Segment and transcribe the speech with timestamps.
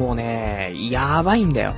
[0.00, 1.74] もうね、やばいんだよ。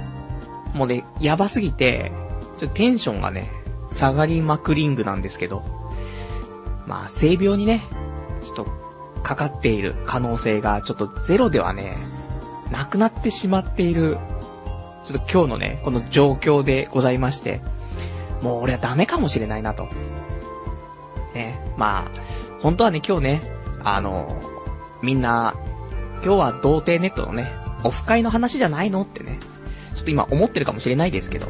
[0.74, 2.12] もうね、やばすぎて、
[2.56, 3.50] ちょっとテンションがね、
[3.90, 5.64] 下がりまくりングなんですけど、
[6.86, 7.82] まあ、性病にね、
[8.44, 8.66] ちょっと、
[9.24, 11.96] かかっている可能性がちょっとゼロではね、
[12.70, 14.18] なくなってしまっている、
[15.02, 17.60] ちょっと今日のね、この状況でございまして、
[18.40, 19.88] もう俺はダメかもしれないなと。
[21.34, 22.10] ね、まあ、
[22.60, 23.42] 本当はね、今日ね、
[23.82, 24.40] あの、
[25.02, 25.56] みんな、
[26.24, 29.02] 今日は童貞ネットのね、オフ会の話じゃないの？
[29.02, 29.38] ってね、
[29.94, 31.46] ちょっと今思ってるかもしれないですけど、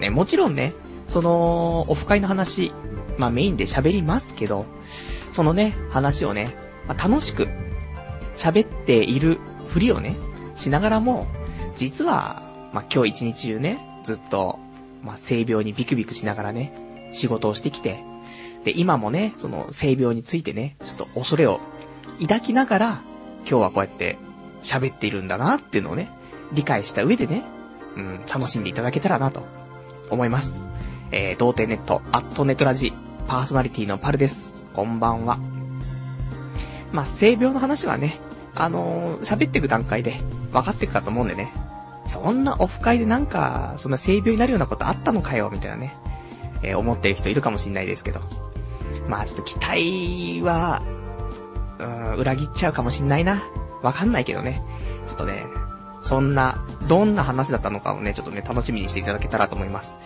[0.00, 0.74] ね、もちろんね、
[1.06, 2.72] その、オフ会の話、
[3.18, 4.66] まあメインで喋りますけど、
[5.32, 6.54] そのね、話をね、
[6.86, 7.48] まあ、楽しく
[8.34, 9.38] 喋っている
[9.68, 10.16] ふりをね、
[10.56, 11.26] しながらも、
[11.76, 14.58] 実は、まあ今日一日中ね、ずっと、
[15.02, 18.02] まあ性病にビクビクしながらね、仕事をしてきて、
[18.64, 21.60] で、今もね、その性病についてね、ちょっと恐れを
[22.20, 23.02] 抱きながら、
[23.48, 24.16] 今日はこうやって
[24.62, 26.10] 喋っているんだなっていうのをね、
[26.52, 27.44] 理解した上でね、
[27.96, 29.46] うん、楽しんでいただけたらなと
[30.10, 30.62] 思います。
[31.10, 32.92] えー、童貞ネット、アットネトラジ、
[33.26, 34.66] パーソナリティのパルです。
[34.72, 35.38] こんばんは。
[36.92, 38.18] まあ、性病の話はね、
[38.54, 40.20] あのー、喋っていく段階で
[40.52, 41.52] 分かっていくかと思うんでね。
[42.06, 45.96] そんなオフ会でなんか、そんな性病になるようなことあったのかよ、みたいなね、
[46.62, 48.20] えー、思ってる人いるかもしんないですけど。
[49.08, 50.82] まあ、ちょっと期待は、
[51.78, 53.42] うん、裏切っちゃうかもしんないな。
[53.82, 54.62] わかんないけどね。
[55.06, 55.44] ちょっとね、
[56.00, 59.96] そんな、どんな話だったのかをね、ちょっとね、楽しみにしていただけたらと思います。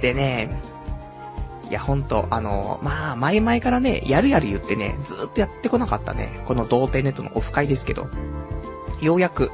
[0.00, 0.60] でね、
[1.70, 8.08] いやほんと、あの、まあ、前々からね、やるやる言ってね、ずーっとやってこなかったね、この童貞ネットのオフ会ですけど、
[9.00, 9.50] ようやく、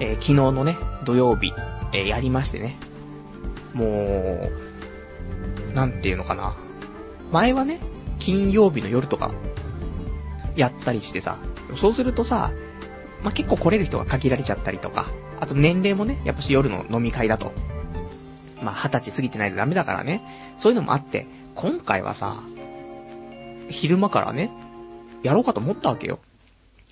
[0.00, 1.52] えー、昨日のね、土曜日、
[1.92, 2.76] えー、やりましてね、
[3.74, 6.56] もう、なんていうのかな。
[7.32, 7.80] 前はね、
[8.18, 9.32] 金曜日の夜とか、
[10.56, 11.36] やったりしてさ、
[11.76, 12.50] そうするとさ、
[13.22, 15.06] まあ、結構来れる人が限られちゃったりとか、
[15.40, 17.52] あと年齢もね、やっぱし夜の飲み会だと、
[18.62, 20.22] まあ、二十歳過ぎてないとダメだからね。
[20.58, 22.36] そういうのもあって、今回はさ、
[23.68, 24.50] 昼間からね、
[25.22, 26.18] やろうかと思ったわけよ。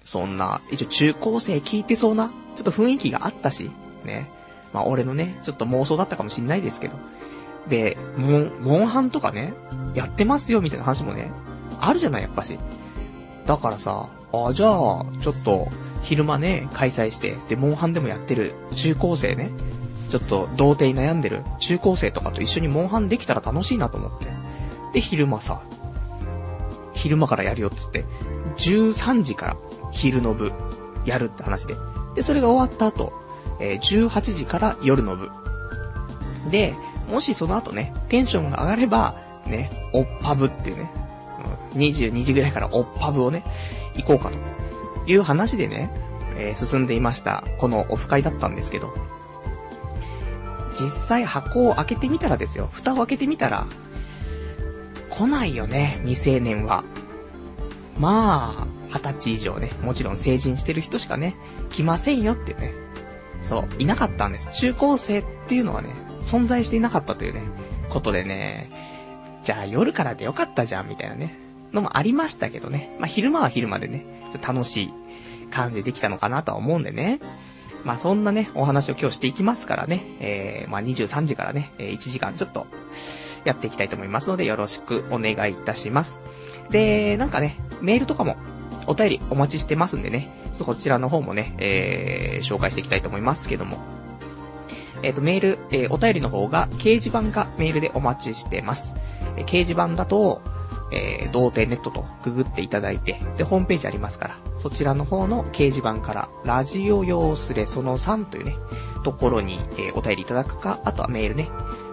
[0.03, 3.71] そんな、一応中高生聞いてそうな、ちょっと雰囲気があったし、
[4.05, 4.31] ね。
[4.73, 6.97] まあ俺のね、ちょっと妄想だったかもしんないですけど。
[7.69, 9.55] で、モン、モンハンとかね、
[9.95, 11.33] やってますよみたいな話もね、
[11.81, 12.59] あるじゃない、やっぱし。
[13.47, 14.09] だからさ、
[14.45, 15.69] ああ、じゃあ、ちょっと、
[16.03, 19.51] 昼間ね、開催して、で、モンハンでもやってる中高生ね、
[20.09, 24.27] ちょっと童貞に悩んでる中高生とかと一緒にモンハンできたら楽しいなと思って。
[24.93, 25.63] で、昼間さ、
[26.95, 28.05] 昼間からやるよっつって、
[28.59, 29.57] 13時から
[29.93, 30.53] 昼の部
[31.05, 31.75] やるって話で。
[32.15, 33.13] で、それが終わった後、
[33.61, 35.31] えー、18時から夜の部。
[36.51, 36.75] で、
[37.11, 39.17] もしその後ね、テンションが上がれば、
[39.47, 40.91] ね、おっぱぶっていうね、
[41.77, 43.45] 22時ぐらいからおっぱぶをね、
[43.97, 45.91] 行こうかという話でね、
[46.39, 48.93] えー、進んでいました、このオフ会だったんですけど、
[50.79, 52.69] 実際箱を開けてみたらですよ。
[52.71, 53.67] 蓋を開けてみたら、
[55.11, 56.85] 来ないよね、未成年は。
[57.99, 61.35] まあ、二十歳以上ね、もちろん成人してる人しかね、
[61.71, 62.75] 来ませんよっていうね。
[63.41, 64.51] そう、いなかったんです。
[64.53, 65.89] 中高生っていうのはね、
[66.23, 67.43] 存在していなかったというね、
[67.89, 68.71] ことでね、
[69.45, 71.39] じゃあ夜からでよかったじゃん、みたいなね、
[71.73, 72.95] のもありましたけどね。
[72.99, 74.05] まあ昼間は昼間でね、
[74.47, 74.93] 楽しい
[75.51, 77.21] 感じでできたのかなとは思うんでね。
[77.85, 82.67] まあそんなね、お話を今日していきますからね、えー、まあ23時からね、1時間ちょっと
[83.45, 86.23] やっていきたいと思いますのでよろしくお願いいたします。
[86.71, 88.37] で、なんかね、メールとかも
[88.87, 93.79] お便りお待ちしてますんでね、ちょっとこちらの方もね、えー、紹介していきたいと思いますけども。
[95.03, 98.95] えっ、ー、と、メール、えー、お便りの方が、掲示板かメールでお待ちしてます。
[99.37, 100.43] えー、掲示板だと、
[100.93, 108.57] えー、童貞ネットとググっていただいて、で、ホームページありますから、そちらの方の掲示板から、ラジオ用スレその3というね、
[109.05, 111.49] ところに、えー、お便りいただくか、あとはメールね。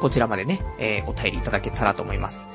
[0.00, 2.48] こちらまでね、えー、お便りいただけたらと思います。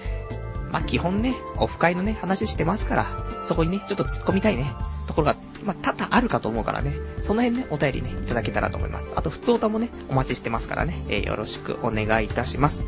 [0.71, 3.05] まあ、基本ね、オフ会のね、話してますから、
[3.45, 4.73] そこにね、ちょっと突っ込みたいね、
[5.07, 9.13] ところが、まあ、多々あるかと思うからね、その辺ね、お便りね、いただけたらと思います。
[9.15, 12.83] あと、普通歌もね、お待ちしてますからね、えー、よろしくお願いいたします。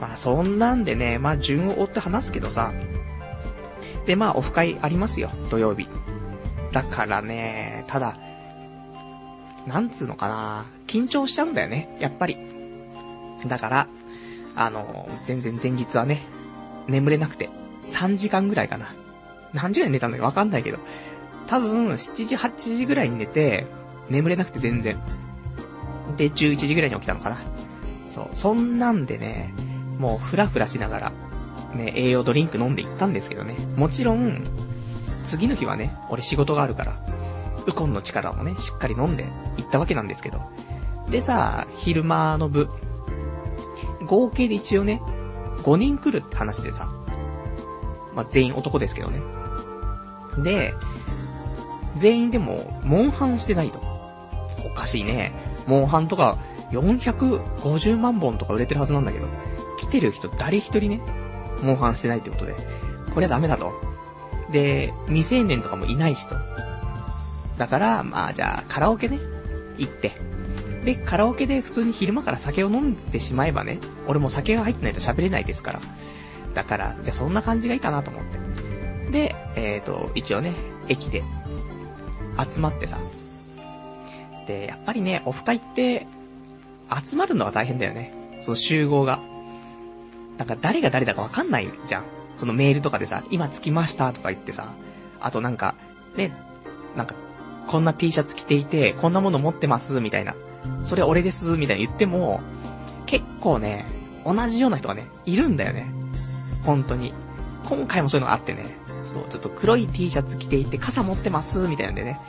[0.00, 2.72] まあ、そんなんでね、まあ、順を追って話すけどさ、
[4.06, 5.88] で、まあ、オフ会ありますよ、土曜日。
[6.72, 8.16] だからね、ただ、
[9.66, 12.38] なんつうのかな、緊張しちゃうんだよね、やっぱり。
[13.46, 13.88] だから、
[14.56, 16.26] あの、全然前日はね、
[16.90, 17.48] 眠れなくて、
[17.88, 18.94] 3時間ぐらいかな。
[19.52, 20.78] 何時ぐらい寝たんだかわかんないけど。
[21.46, 23.66] 多分、7時、8時ぐらいに寝て、
[24.08, 25.00] 眠れなくて全然。
[26.16, 27.38] で、11時ぐらいに起きたのかな。
[28.08, 29.54] そう、そんなんでね、
[29.98, 31.12] もうふらふらしながら、
[31.74, 33.54] ね、栄養ドリンク飲んで行ったんですけどね。
[33.76, 34.42] もちろん、
[35.26, 36.96] 次の日はね、俺仕事があるから、
[37.66, 39.26] ウコンの力もね、しっかり飲んで
[39.56, 40.40] 行ったわけなんですけど。
[41.10, 42.68] でさ、昼間の部、
[44.06, 45.00] 合計で一応ね、
[45.58, 46.88] 5人来るって話でさ、
[48.14, 49.20] まあ、全員男ですけどね。
[50.38, 50.74] で、
[51.96, 53.80] 全員でも、モンハンしてないと。
[54.64, 55.32] おかしいね。
[55.66, 56.38] モンハンとか、
[56.72, 59.26] 450万本とか売れてるはずなんだけど、
[59.78, 61.00] 来てる人誰一人ね、
[61.62, 62.54] モンハンしてないってことで、
[63.12, 63.72] これはダメだと。
[64.52, 66.36] で、未成年とかもいないしと。
[67.58, 69.18] だから、まあじゃあ、カラオケね、
[69.78, 70.12] 行って。
[70.84, 75.80] で、カラオケで普通に昼間から酒を飲んでしまえばね、俺も酒が入ってないと喋れないですから。
[76.54, 79.10] だから、じゃあそんな感じがいいかなと思って。
[79.10, 80.54] で、えっ、ー、と、一応ね、
[80.88, 81.22] 駅で、
[82.38, 82.98] 集まってさ。
[84.46, 86.06] で、やっぱりね、オフ会って、
[87.04, 88.12] 集まるのが大変だよね。
[88.40, 89.20] その集合が。
[90.38, 92.04] なんか誰が誰だかわかんないじゃん。
[92.36, 94.72] そのメールとかでさ、今着きましたとか言ってさ、
[95.20, 95.74] あとなんか、
[96.16, 96.32] ね、
[96.96, 97.14] なんか、
[97.68, 100.34] こんな T シャツ着ていて、こんなもの持ってます、みたいな。
[100.84, 102.40] それ俺です、みたいな言っても、
[103.06, 103.86] 結構ね、
[104.24, 105.92] 同じような人がね、いるんだよね。
[106.64, 107.12] 本当に。
[107.64, 108.64] 今回もそういうのがあってね、
[109.04, 112.20] そう、ちょっと黒い T シャツ着ていて、傘持ってます、みたいなんでね、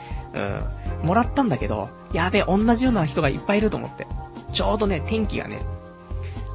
[1.02, 4.06] うん、もらったんだけど、やべえ、同じような人がいっぱいいると思って。
[4.52, 5.60] ちょうどね、天気がね、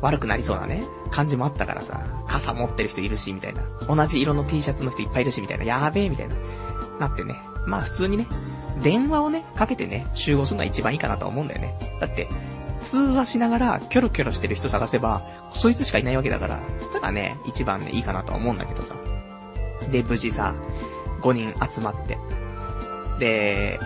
[0.01, 3.62] 悪くなりそうなね、感じもあったからさ、傘持ってる人いるし、みたいな。
[3.88, 5.63] 同じ色の T シャツの人いっぱいいるし、みたいな。
[5.63, 6.35] やーべえ、みたいな。
[7.00, 7.39] なってね。
[7.68, 8.25] まあ普通にね、
[8.81, 11.75] 電話をね、かけてね、集合するのが一番いいかなと思うんだよね。
[12.00, 12.28] だって、
[12.84, 15.24] 通話しながら、キョロキョロしてる人探せば、
[15.54, 18.96] そいつしかいないわけだから、そしたらね、一番ね、いいかなと思うんだけどさ。
[19.92, 20.56] で、無事さ、
[21.22, 22.18] 5人集まって。
[23.19, 23.80] で、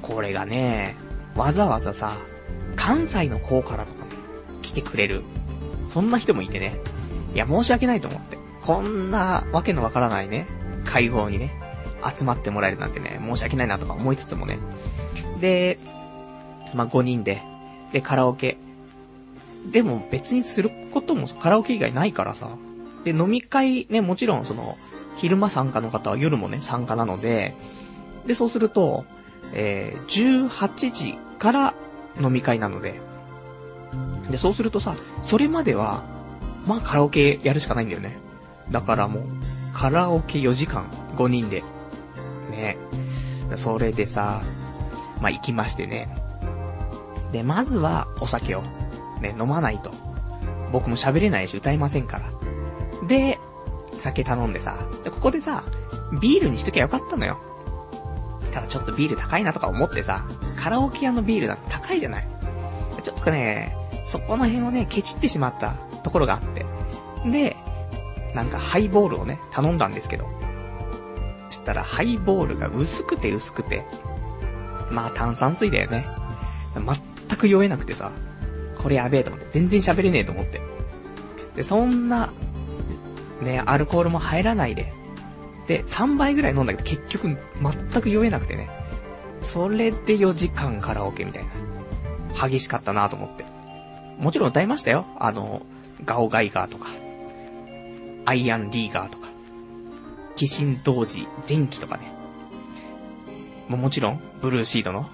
[0.00, 0.96] これがね、
[1.36, 2.12] わざわざさ、
[2.76, 4.04] 関西の方からとか
[4.62, 5.22] 来てくれる。
[5.88, 6.78] そんな人もいてね。
[7.34, 8.38] いや、申し訳ないと思って。
[8.62, 10.46] こんなわけのわからないね、
[10.84, 11.52] 会合にね、
[12.04, 14.58] 集まってもらえるなんてね、申し訳ないなとか思いつつもね。
[15.40, 15.78] で、
[16.74, 17.42] まあ、5人で、
[17.92, 18.56] で、カラオケ。
[19.70, 22.48] でも別にすることもカラオケ以外ないからさ。
[23.04, 24.76] で、飲み会ね、もちろんその、
[25.16, 27.54] 昼間参加の方は夜もね、参加なので、
[28.26, 29.04] で、そうすると、
[29.52, 31.74] えー、18時から
[32.20, 33.00] 飲み会なので、
[34.30, 36.04] で、そうするとさ、それまでは、
[36.66, 38.16] まあカラオケやるしかないんだよね。
[38.70, 39.22] だからもう、
[39.74, 41.62] カラオケ4時間、5人で。
[42.52, 42.76] ね。
[43.56, 44.42] それでさ、
[45.20, 46.14] まあ行きましてね。
[47.32, 48.62] で、まずはお酒を、
[49.20, 49.90] ね、飲まないと。
[50.70, 52.32] 僕も喋れないし歌えませんから。
[53.06, 53.38] で、
[53.92, 55.64] 酒頼んでさ、で、ここでさ、
[56.20, 57.38] ビールにしときゃよかったのよ。
[58.52, 60.26] ただちょっとビール高いなとか思ってさ、
[60.56, 62.28] カラオケ屋のビールだって高いじゃない。
[63.02, 66.66] ちょっとね、そこの辺をね、ケチってしまったところがあって。
[67.30, 67.56] で、
[68.34, 70.26] なんかハイボールをね、頼んだんですけど。
[71.52, 73.84] したらハイボールが薄くて薄くて。
[74.90, 76.06] まあ炭酸水だよね。
[76.74, 78.10] 全く酔えなくてさ。
[78.76, 79.46] これやべえと思って。
[79.50, 80.60] 全然喋れねえと思って。
[81.56, 82.32] で、そんな、
[83.42, 84.92] ね、アルコールも入らないで。
[85.66, 88.68] で、3杯ぐらい飲んだけど結局全く酔えなくてね。
[89.42, 92.48] それで4時間カラオケみたいな。
[92.48, 93.44] 激しかったなと思って。
[94.18, 95.06] もちろん歌いましたよ。
[95.18, 95.62] あの、
[96.04, 96.88] ガオガイガーとか、
[98.24, 99.28] アイアンリーガーとか、
[100.36, 102.12] キシン同時前期とかね。
[103.68, 105.08] ももちろん、ブルーシードの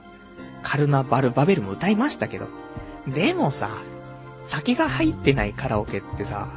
[0.62, 2.46] カルナバルバベルも歌いましたけど、
[3.06, 3.70] でもさ、
[4.44, 6.48] 酒が入ってないカラオケってさ、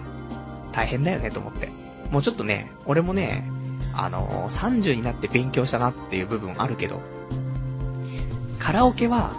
[0.72, 1.70] 大変だよねと思って。
[2.12, 3.50] もうちょっとね、俺もね、
[3.94, 7.02] あのー、30になって勉強したなっていう部分あるけど、
[8.60, 9.32] カラオケは、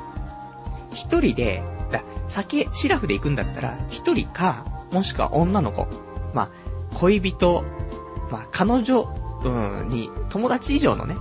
[0.92, 5.86] 一人で、だ酒、シラフで行くんだったら、一人か、もしくは女の子。
[6.34, 6.50] まあ、
[6.94, 7.64] 恋人、
[8.32, 11.16] まあ、彼女、うん、に、友達以上のね、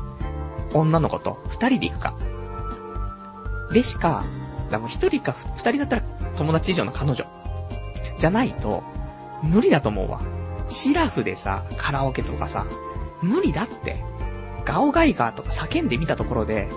[0.74, 2.14] 女の子と二人で行くか。
[3.74, 4.24] でしか、
[4.72, 6.04] だも一人か二人だったら
[6.38, 7.26] 友達以上の彼女。
[8.18, 8.84] じゃないと、
[9.44, 10.22] 無理だと思うわ。
[10.70, 12.66] シラフでさ、カラオケとかさ、
[13.22, 14.02] 無理だって。
[14.64, 16.70] ガオガイガーとか叫んでみたところで、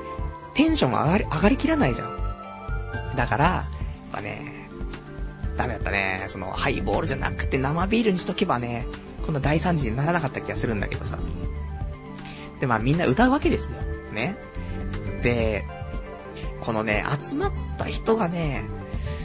[0.55, 3.15] テンション上がり、上がりきらないじゃん。
[3.15, 3.65] だから、や
[4.09, 4.69] っぱね、
[5.57, 6.25] ダメだったね。
[6.27, 8.87] その、ハイボールじゃなくて生ビールにしとけばね、
[9.25, 11.19] こんな大惨事にならなかった気がするんだけどさ。
[12.61, 13.79] で、まあみんな歌うわけですよ。
[14.13, 14.37] ね。
[15.23, 15.65] で、
[16.61, 18.65] このね、集まった人がね、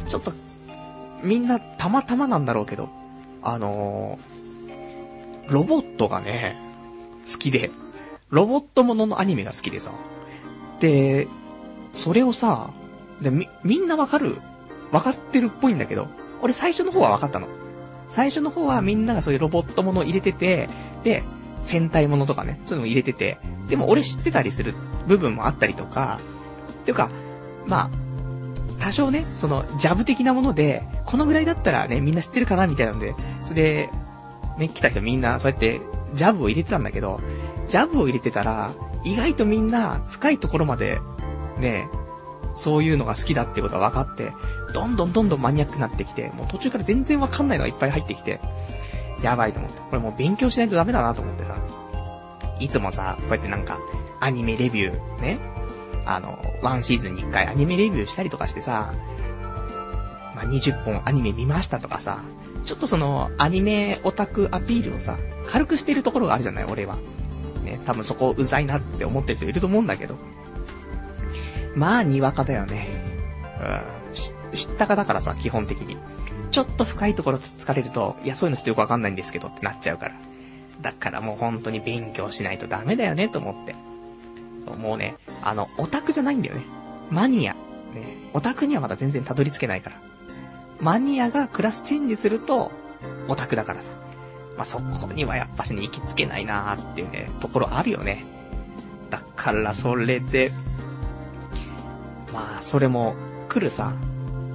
[0.08, 0.34] ちょっと、
[1.24, 2.90] みんなたまたまなんだろうけど、
[3.42, 6.58] あのー、ロボットがね、
[7.30, 7.72] 好きで、
[8.30, 9.92] ロボットもののアニメが好きでさ。
[10.80, 11.28] で、
[11.94, 12.72] それをさ、
[13.22, 14.38] で、み、みんなわかる？
[14.92, 16.08] わかってるっぽいんだけど、
[16.42, 17.48] 俺最初の方はわかったの。
[18.10, 20.68] 最初の方はみんながそういうロボットものを入れてて、
[21.04, 21.24] で、
[21.62, 23.38] 戦隊ものとかね、そういうのも入れてて、
[23.68, 24.74] でも俺知ってたりする
[25.08, 26.20] 部分もあったりとか、
[26.82, 27.12] っていうか、
[27.68, 27.90] まあ、
[28.80, 33.14] 多少ね、その、ジャブ的なもので、このぐらいだったらね、みんな知ってるかなみたいなので、
[33.44, 33.90] それで、
[34.58, 35.82] ね、来た人みんな、そうやって、
[36.14, 37.20] ジャブを入れてたんだけど、
[37.68, 38.72] ジャブを入れてたら、
[39.04, 41.00] 意外とみんな、深いところまで、
[41.60, 41.88] ね、
[42.60, 44.34] そういうのが好きだってことが分かって、
[44.74, 48.42] どんどんどんどんマニアックになってきて、もう途中から全然わかんないのがいっぱい入ってきて、
[49.24, 49.80] やばいと思って。
[49.80, 51.56] これもう勉強しないとダメだなと思ってさ。
[52.60, 53.80] いつもさ、こうやってなんか、
[54.20, 55.40] アニメレビュー、ね。
[56.06, 58.94] あの、ワンシーズンに一回アニメレビューしたりとかしてさ、
[60.36, 62.20] まあ、20本アニメ見ましたとかさ、
[62.66, 66.98] ちょっとその、アニメオタクアピールをさ、軽くしてるところがあるじゃない、俺は。
[67.64, 70.16] ね、多分そこうざいなって思ってる人いると思うんだけど。
[71.76, 72.88] まあ、にわかだよね。
[73.62, 74.56] うん。
[74.56, 75.98] 知ったかだからさ、基本的に。
[76.52, 80.16] ちょっと深いところつつかれると、いや、そういうのちょっとよくわかんないんですけどってなっちゃうから。
[80.82, 83.76] だからもう本当に勉強しないとダメだよね、と思って。
[84.66, 86.64] そう、もうね、あの、オタクじゃないんだよね。
[87.12, 87.54] マニア。
[87.54, 87.60] ね、
[88.34, 90.02] オタクにはまだ全然たどり着けないから。
[90.80, 92.72] マニアがクラスチェンジすると、
[93.28, 93.92] オタクだからさ。
[94.58, 98.26] まあ、そこにはやっぱしね、行きつけないなーっていうね、ところあるよね。
[99.10, 100.52] だからそれで、
[102.34, 103.16] まあ、それも
[103.48, 103.94] 来るさ、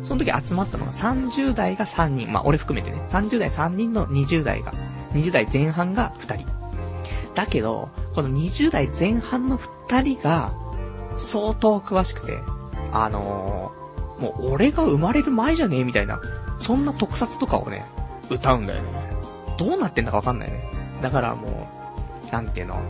[0.03, 2.33] その時集まったのが30代が3人。
[2.33, 3.03] まあ、俺含めてね。
[3.09, 4.73] 30代3人の20代が、
[5.13, 6.47] 20代前半が2人。
[7.35, 10.53] だけど、この20代前半の2人が、
[11.19, 12.39] 相当詳しくて、
[12.93, 16.21] あのー、もう俺が生まれる前じゃねえみたいな、
[16.61, 17.85] そんな特撮とかをね、
[18.31, 18.89] 歌うんだよね。
[19.59, 20.71] どうなってんだかわかんないね。
[21.03, 21.69] だからも
[22.29, 22.81] う、なんていうの、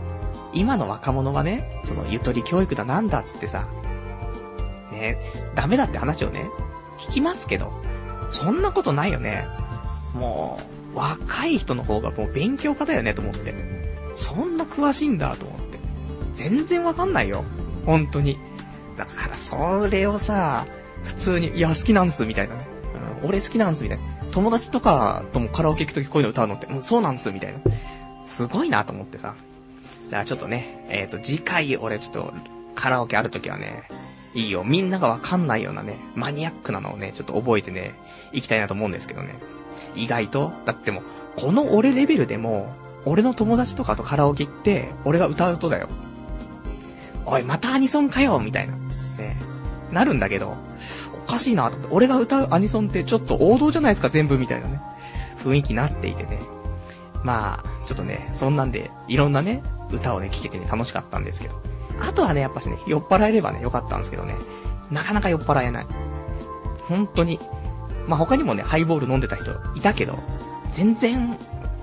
[0.53, 3.67] 今の若者はね、そのゆとり教育だなんだっつってさ、
[4.95, 5.19] ね、
[5.55, 6.49] ダメだって話をね、
[6.97, 7.71] 聞きますけど、
[8.31, 9.47] そんなことないよね。
[10.13, 10.59] も
[10.93, 13.53] う、若い人の方がもう勉強家だよねと思って。
[14.15, 15.79] そんな詳しいんだと思って。
[16.33, 17.43] 全然わかんないよ。
[17.85, 18.37] 本当に。
[18.97, 20.65] だからそれをさ、
[21.03, 22.67] 普通に、いや、好きなんす、みたいなね。
[23.21, 24.03] うん、俺好きなんす、みたいな。
[24.31, 27.59] 友達とかともカラオケ行くときこういうの歌うのって、うん、そうなんす、みたいな。
[28.25, 29.35] すごいなと思ってさ。
[30.05, 32.33] だからちょっとね、えっ、ー、と、次回俺ちょっと、
[32.75, 33.83] カラオケあるときはね、
[34.35, 34.63] いいよ。
[34.63, 37.95] みんながわかんないようなね、マニアックなのをね、ちょっと覚えてね、
[38.33, 39.35] 行きたいなと思うんですけどね。
[39.95, 41.03] 意外と、だってもう
[41.37, 42.73] この俺レベルでも、
[43.05, 45.89] 俺の友達とかとカラオケ行って、俺が歌うとだよ。
[47.25, 48.75] おい、またアニソンかよみたいな。
[48.75, 49.37] ね。
[49.91, 50.55] なるんだけど、
[51.25, 54.81] おかしいなと思って、俺が歌うアニソンってちょっと王道じゃないですか、全部みたいなね。
[55.37, 56.39] 雰囲気になっていてね。
[57.23, 61.61] まあ、ちょっとね、そんなんで、いろんなね、歌をね、聴けてね、楽しかったんですけど。
[62.01, 64.35] あとはね、やっぱしね、酔っ払えればね、よかったんですけどね。
[64.91, 65.87] なかなか酔っ払えない。
[66.81, 67.39] 本当に。
[68.07, 70.19] まあ、他にもね、ハイボール飲んでた人いたけど、
[70.71, 71.37] 全然、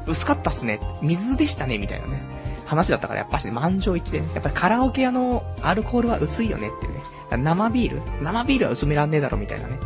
[0.06, 0.80] 薄かったっすね。
[1.02, 2.22] 水でしたね、みたいなね。
[2.64, 7.02] 話だったから、やっぱしね、満場一致で、やっぱりカラオケ屋のアルコールは薄いよねっていうね。
[7.30, 9.78] 生ビール生ビールは薄めらんねえだろ、みたいなね。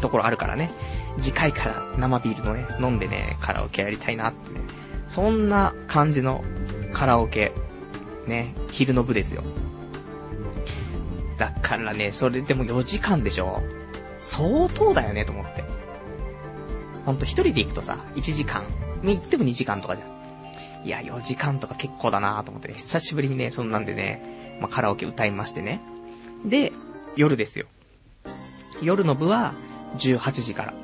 [0.00, 0.70] ところあるからね。
[1.18, 4.60] 次回から生ビールのね、飲んでね、カラオケやりたいなってね。
[5.06, 6.44] そんな感じの
[6.92, 7.52] カラオケ
[8.26, 9.42] ね、昼の部ですよ。
[11.38, 13.62] だからね、それでも4時間でしょ
[14.18, 15.64] 相当だよね、と思って。
[17.04, 18.64] ほんと一人で行くとさ、1時間。
[19.02, 20.86] に行っても2時間とかじゃん。
[20.86, 25.80] いや、4時間とか結構だなと思ってね、久しぶりにね、そんなんでね、まあ、カラオケ歌いましてね。
[26.44, 26.72] で、
[27.16, 27.66] 夜ですよ。
[28.82, 29.54] 夜の部は
[29.98, 30.74] 18時から。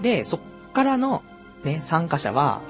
[0.00, 0.40] で、そっ
[0.72, 1.22] からの
[1.64, 2.62] ね、参加者は、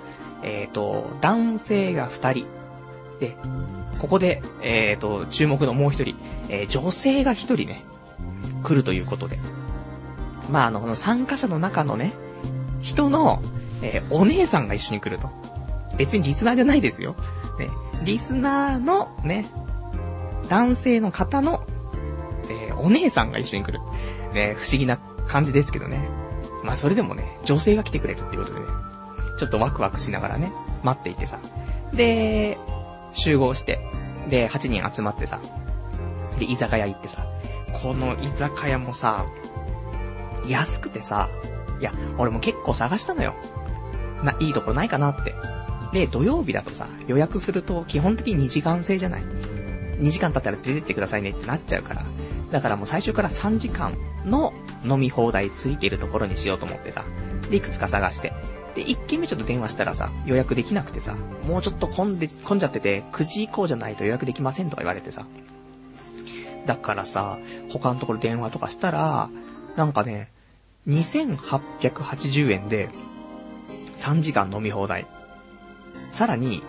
[0.43, 2.62] えっ、ー、と、男性が2人。
[3.23, 3.37] で、
[4.01, 6.17] ここで、えっ、ー、と、注目のもう一人、
[6.49, 7.85] えー、女性が一人ね、
[8.65, 9.39] 来るということで。
[10.51, 12.15] まあ、あの、この参加者の中のね、
[12.81, 13.41] 人の、
[13.81, 15.31] えー、お姉さんが一緒に来ると。
[15.97, 17.15] 別にリスナーじゃないですよ。
[17.61, 17.71] ね、
[18.03, 19.47] リスナーのね、
[20.49, 21.65] 男性の方の、
[22.51, 23.79] えー、お姉さんが一緒に来る。
[24.35, 24.99] ね、不思議な
[25.29, 26.09] 感じですけどね。
[26.65, 28.67] まあそれでもね、女性が来てくれるっていうことでね、
[29.39, 30.53] ちょっとワクワクしながらね、
[30.83, 31.39] 待っていてさ。
[31.93, 32.59] で、
[33.13, 33.81] 集合して、
[34.29, 35.41] で、8人集まってさ、
[36.39, 37.27] で、居酒屋行ってさ、
[37.73, 39.27] この居酒屋もさ、
[40.47, 41.29] 安くてさ、
[41.81, 43.35] いや、俺も結構探したのよ。
[44.23, 45.35] な、いいところないかなって。
[45.93, 49.23] で、土曜日だとさ、予約すると基本的に2時間制じゃない
[49.99, 52.05] ?2 時間経ったら出てってくださいねってなっちゃうから。
[52.51, 54.53] だからもう最初から3時間の
[54.85, 57.05] 飲み放題ついてるところにしようと思ってさ。
[57.51, 58.33] で、いくつか探して。
[58.75, 61.15] で、1件目ちょっと電話したらさ、予約できなくてさ、
[61.47, 65.27] もうちょっと混んで、混んじゃってて、9時以降じゃないと予約できませんとか言われてさ。
[66.67, 67.39] だからさ、
[67.71, 69.31] 他のところ電話とかしたら、
[69.77, 70.31] なんかね、
[70.89, 72.89] 2880円で、
[73.97, 75.07] 3時間飲み放題。
[76.11, 76.63] さらに、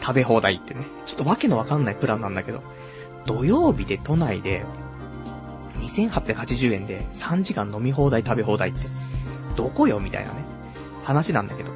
[0.00, 2.62] 食べ放題ってね、ちょっとわけのわかんないプランなんだけど、
[3.26, 4.64] 土曜日で都内で、
[5.78, 8.86] 2880円で3時間飲み放題食べ放題って、
[9.56, 10.44] どこよみたいなね、
[11.04, 11.70] 話なんだけど。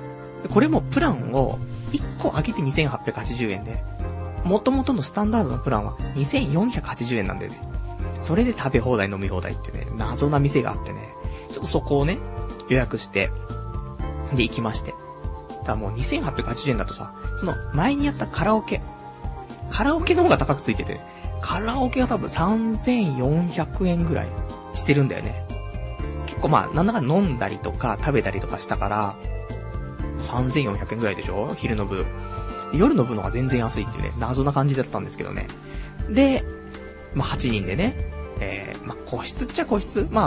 [0.50, 1.58] これもプランを
[1.92, 3.82] 1個上げて2880円で、
[4.44, 7.60] 元々のスタンダードなプランは2480円なんだよね。
[8.22, 11.08] それで食べ放題飲み放題ってね、謎な店があってね、
[11.50, 12.18] ちょっとそこをね、
[12.68, 13.30] 予約して、
[14.34, 14.92] で行きまして。
[14.92, 18.80] だからもう2880円だとさ、その前にやったカラオケ。
[19.70, 21.00] カラオケの方が高くついてて、
[21.40, 24.28] カラオケは多分3400円ぐらい
[24.74, 25.46] してるんだよね。
[26.28, 29.16] 結構まあ、なんだか飲んだりとか食べたりとかしたから、
[30.20, 31.54] 3400円ぐらいでしょ？
[31.56, 32.04] 昼の部。
[32.74, 35.48] 夜の部のが全然安いっていうね、謎な感じだったんですけどね。
[36.10, 36.44] で、
[37.14, 37.94] まあ、8人でね、
[38.40, 40.26] えー、まあ、個室っちゃ個室ま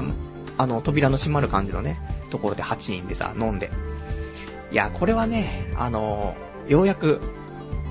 [0.58, 2.00] あ、あの、扉の閉まる感じのね、
[2.32, 3.70] ところで8人でさ、飲んで。
[4.72, 6.36] いや、これはね、あの
[6.68, 7.22] ようやく、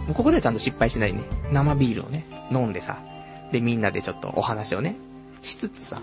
[0.06, 2.98] もうここではちゃんと失敗しないね、生ビールをね、飲んでさ、
[3.52, 4.96] で、みんなでちょっとお話をね、
[5.42, 6.00] しつつさ、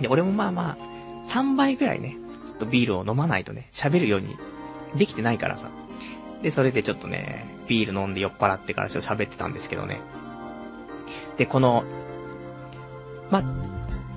[0.00, 4.36] で、俺もまあまあ、3倍ぐらいね、ちょっとビールを飲まないとね、喋るように
[4.96, 5.70] できてないからさ。
[6.42, 10.00] で、それでちょっとね、ビール飲んで酔っ払ってからちょっと喋ってたんですけどね。
[11.36, 11.84] で、この、
[13.30, 13.42] ま、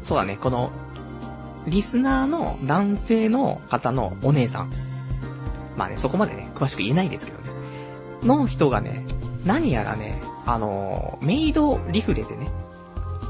[0.01, 0.71] そうだね、この、
[1.67, 4.73] リスナーの男性の方のお姉さん。
[5.77, 7.49] まあね、そこまでね、詳しく言えないですけどね。
[8.23, 9.05] の人がね、
[9.45, 12.51] 何やらね、あの、メイドリフレでね、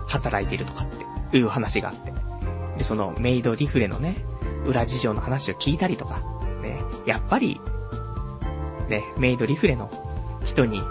[0.07, 0.87] 働いてるとかっ
[1.29, 2.13] ていう話があって。
[2.81, 4.15] で、そのメイドリフレのね、
[4.65, 6.23] 裏事情の話を聞いたりとか、
[6.63, 7.61] ね、やっぱり、
[8.89, 9.91] ね、メイドリフレの
[10.43, 10.81] 人に、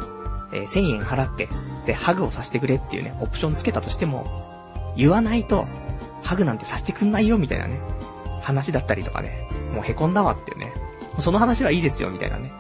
[0.53, 1.49] えー、1000円払って、
[1.87, 5.67] で、ハグをさせてくれっていうね、オプションつけたとしても、言わないと、
[6.23, 7.81] ハグなんてさせてくんないよ、みたいなね、
[8.41, 10.73] 話だったりとかね、もう凹んだわっていうね、
[11.19, 12.53] その話はいいですよ、みたいなね、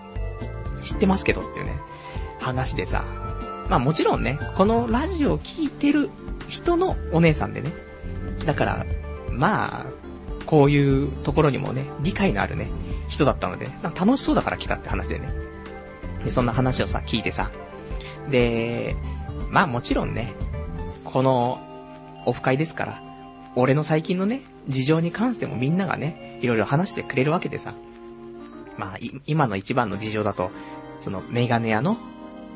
[0.82, 1.78] 知ってますけどっていうね、
[2.40, 3.04] 話でさ、
[3.68, 6.10] まあもちろんね、このラジオを聴いてる
[6.48, 7.70] 人のお姉さんでね、
[8.44, 8.86] だから、
[9.40, 9.86] まあ、
[10.44, 12.68] こういうところにもね、理解のあるね、
[13.08, 15.32] 人だったので、楽しそうだから来たって話でね。
[16.22, 17.50] で、そんな話をさ、聞いてさ。
[18.30, 18.96] で、
[19.48, 20.34] まあもちろんね、
[21.04, 21.58] この、
[22.26, 23.02] オフ会ですから、
[23.56, 27.72] 俺の最近のね、事情に関してもみんながね、いろいろ話してくれるわけでさ。
[28.76, 30.50] まあ、今の一番の事情だと、
[31.00, 31.96] その、メガネ屋の、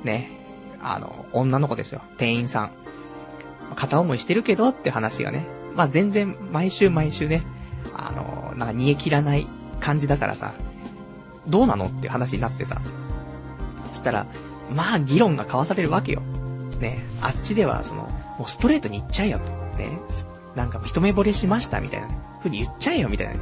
[0.05, 0.31] ね、
[0.83, 2.03] あの、女の子ですよ。
[2.19, 2.71] 店員さん。
[3.75, 5.64] 片思いしてるけどって話がね。
[5.75, 7.43] まあ全然、毎週毎週ね、
[7.95, 9.47] あの、なんか煮え切らない
[9.81, 10.55] 感じだからさ、
[11.47, 12.81] どうなのって話になってさ。
[13.89, 14.27] そしたら、
[14.71, 16.23] まあ議論が交わされるわけよ。
[16.81, 18.03] ね、あっちではその、
[18.39, 19.45] もうストレートに言っちゃえよと。
[19.79, 19.99] ね、
[20.55, 23.35] なんか一目惚れしましたみたいな、ね、ふうに言っちゃえよみたいな、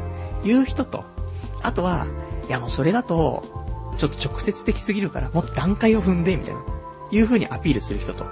[0.44, 1.04] 言う人と、
[1.62, 2.06] あとは、
[2.48, 3.44] いやもうそれだと、
[3.98, 6.60] ちょっと直接的すぎるから、もっと段階を踏んで、みたいな、
[7.10, 8.24] いう風にアピールする人と。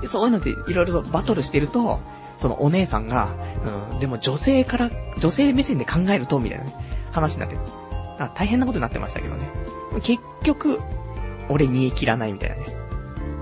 [0.00, 2.00] でそういうのでいろいろとバトルしてると、
[2.36, 3.34] そのお姉さんが、
[3.92, 6.74] うん、でも女性から、女性目線で考えると、みたいなね、
[7.12, 7.60] 話になってる。
[8.34, 9.48] 大変なことになってましたけどね。
[10.02, 10.80] 結局、
[11.48, 12.66] 俺煮え切らないみたいなね。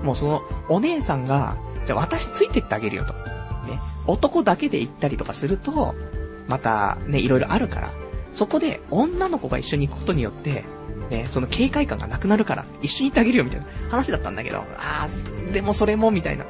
[0.03, 3.13] もうその、お姉さんが、じゃあ私ついてってあげるよと。
[3.69, 3.79] ね。
[4.07, 5.95] 男だけで行ったりとかすると、
[6.47, 7.93] また、ね、いろいろあるから、
[8.33, 10.63] そこで女の子が一緒に行くことによって、
[11.09, 16.45] ね、その警戒感がなくなるから、一緒に行ってあげるよみたいな話だったんだけど、あー、でもそれもみたいな。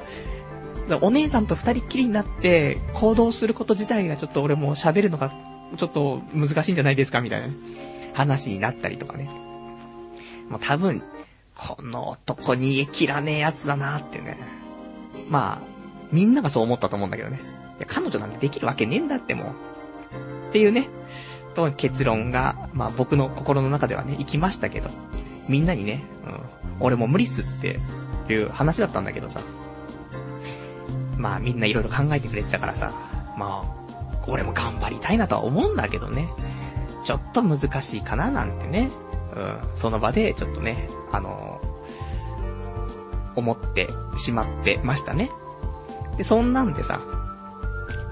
[1.02, 5.32] お姉さんと二人っきりになって行動すること自体がちょっと俺も喋るのが
[5.78, 7.48] ちょっと難しいんじゃないですかみたいな
[8.14, 9.30] 話になったりとかね。
[10.50, 11.02] もう多分、
[11.56, 14.38] この男逃げ切らねえやつだなってね。
[15.28, 15.68] まあ、
[16.12, 17.40] みんながそう思ったと思うんだけどね。
[17.78, 20.50] いや、彼女なんてできるわけねえんだってもう。
[20.50, 20.88] っていうね、
[21.56, 24.90] と結論が、まあ僕の心の中ではね、行きましたけど、
[25.48, 26.40] みんなにね、うん、
[26.80, 27.80] 俺も無理っすって
[28.30, 29.42] いう話だったんだけどさ。
[31.18, 32.92] まあみんないろいろ考えてくれてたからさ、
[33.38, 36.30] まあ、俺も頑張りたいなとは思うんだけどね。
[37.04, 38.90] ちょっと難しいかななんてね。
[39.36, 45.30] うん、その場でちょっとね、あのー、思ってしまってましたね。
[46.18, 47.02] で、そんなんでさ、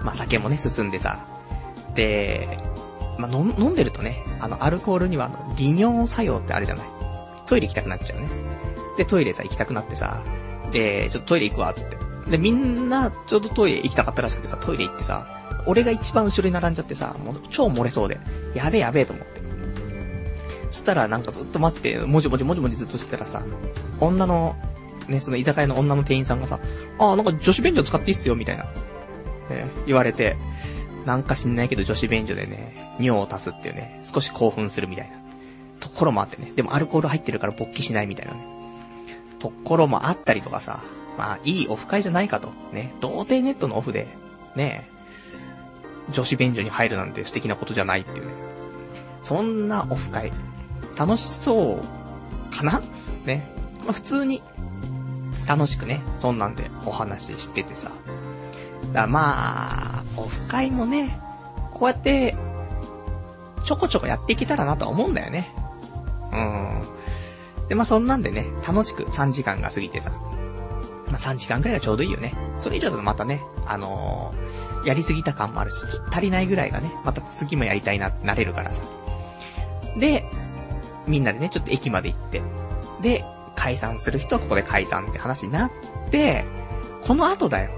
[0.03, 1.25] まあ酒もね、進んでさ、
[1.95, 2.57] で、
[3.17, 6.87] まあ飲んでるとね、あの、アルコールにはあの、利尿作用ってあるじゃない。
[7.45, 8.27] トイレ行きたくなっちゃうね。
[8.97, 10.21] で、トイレさ、行きたくなってさ、
[10.71, 11.97] で、ちょっとトイレ行くわ、つって。
[12.29, 15.27] で、みんな、ちょうどトイレ行きたかったらしくてさ、トイレ行ってさ、
[15.65, 18.19] 俺が一番後ろに並んじゃってさ、もう超漏れそうで、
[18.53, 19.41] やべえやべえと思って。
[20.71, 23.43] そしたらなんかずっと待って、もじもじもじもじずっとしてたらさ、
[23.99, 24.55] 女の、
[25.07, 26.59] ね、その居酒屋の女の店員さんがさ、
[26.97, 28.63] ああ、なんか女子便所使っていいっすよ、みたいな。
[29.49, 30.37] ね、言われて、
[31.05, 35.17] なんか知んないけど女子便所でね、尿を足すっていうね、少し興奮するみたいな。
[35.79, 36.51] ところもあってね。
[36.55, 38.39] でもアルコール入ってるから勃起しないみたいなね。
[39.39, 40.79] ところもあったりとかさ。
[41.17, 42.49] まあ、いいオフ会じゃないかと。
[42.71, 42.93] ね。
[42.99, 44.07] 童貞ネットのオフで、
[44.55, 44.89] ね
[46.11, 48.33] 女子便所に入るなんて素敵なことじゃないっていうね。
[49.21, 50.33] そんなオフ会、
[50.97, 52.81] 楽しそうかな？
[53.25, 53.49] ね。
[53.85, 54.43] まあ、普通に、
[55.47, 57.91] 楽しくね、そんなんでお話ししててさ。
[58.91, 61.19] だまあ、オフ会もね、
[61.71, 62.35] こうやって、
[63.63, 65.55] ちょこちょこやっていけたらなとは思うんだよね。
[66.31, 67.67] うん。
[67.69, 70.11] で、まあそんなんでね、楽しく3時間が過ぎてさ。
[71.13, 72.33] まあ3時間くらいがちょうどいいよね。
[72.57, 78.81] それ以上だとまたね、あのー、やりすぎた感もあるし、ちょっと足りないぐらいがね、また次もやりたいなってなれるからさ。
[79.95, 80.25] で、
[81.05, 82.41] みんなでね、ちょっと駅まで行って、
[83.01, 83.23] で、
[83.55, 85.71] 解散する人はここで解散って話になっ
[86.09, 86.45] て、
[87.03, 87.69] この後だよ。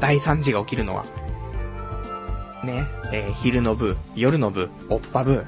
[0.00, 1.04] 第3次が起きるのは。
[2.64, 5.44] ね、えー、昼の部、夜の部、おっぱ部、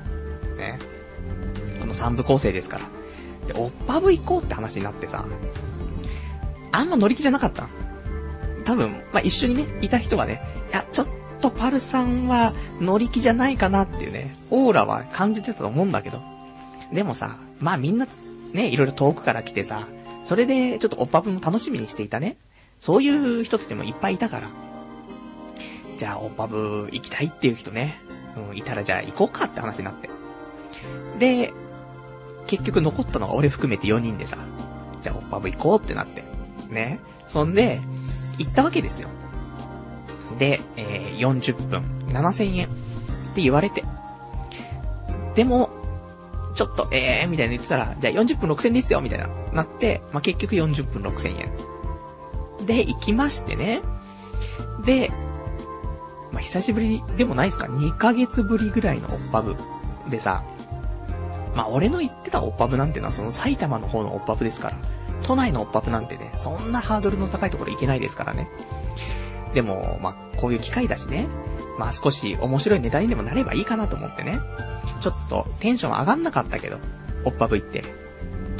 [0.57, 0.79] ね。
[1.81, 2.85] この3部構成ですから。
[3.53, 5.25] で、おっぱ部行こうって話になってさ、
[6.76, 7.68] あんま乗り気じゃなかった？
[8.64, 11.08] 多分、まあ、一緒にね、いた人がね、いや、ちょっ
[11.40, 16.20] とパルさんは乗り気じゃないかなっていうね、オーラは感じてたと思うんだけど。
[16.92, 18.06] でもさ、まあみんな、
[18.52, 19.86] ね、いろいろ遠くから来てさ、
[20.24, 22.36] それでちょっとおっぱぶも楽しみにしていたね。
[22.78, 24.48] そういう人たちもいっぱいいたから。
[25.96, 27.98] じゃあ、オッパブ行きたいっていう人ね、
[28.50, 30.10] うん、いたらじゃあ行こうかって話になって。
[31.18, 31.52] で、
[32.46, 34.36] 結局残ったのが俺含めて4人でさ、
[35.00, 36.24] じゃあオッパブ行こうってなって。
[36.69, 37.01] ね。
[37.27, 37.81] そんで、
[38.38, 39.09] 行ったわけですよ。
[40.38, 42.71] で、えー、40分、7000円っ
[43.35, 43.85] て言われて。
[45.35, 45.71] でも、
[46.55, 52.66] ちょっと、えー、みたいな言ってたら、じゃあ40分6000ですよ、みたいな、なって、まあ、結局40分6000円。
[52.66, 53.83] で、行きましてね。
[54.85, 55.11] で、
[56.33, 59.55] まあ、久しぶりでもないですか ?2 ヶ月ぶりぐらいのオッパブ。
[60.09, 60.45] でさ、
[61.55, 64.77] まあ、俺の言ってたオッパブなんてのはその埼玉の方のオッパブですから。
[65.22, 68.48] 都内のオッパブなんてね、そんなハードルの高いところ行けないですからね。
[69.55, 71.29] でも、まあ、こういう機会だしね。
[71.79, 74.38] まあ、少し面白いネタにでもなればいいかなと思ってね。
[75.00, 76.79] ちょっとテンション上がんなかったけど、
[77.24, 77.85] オッパブ行って。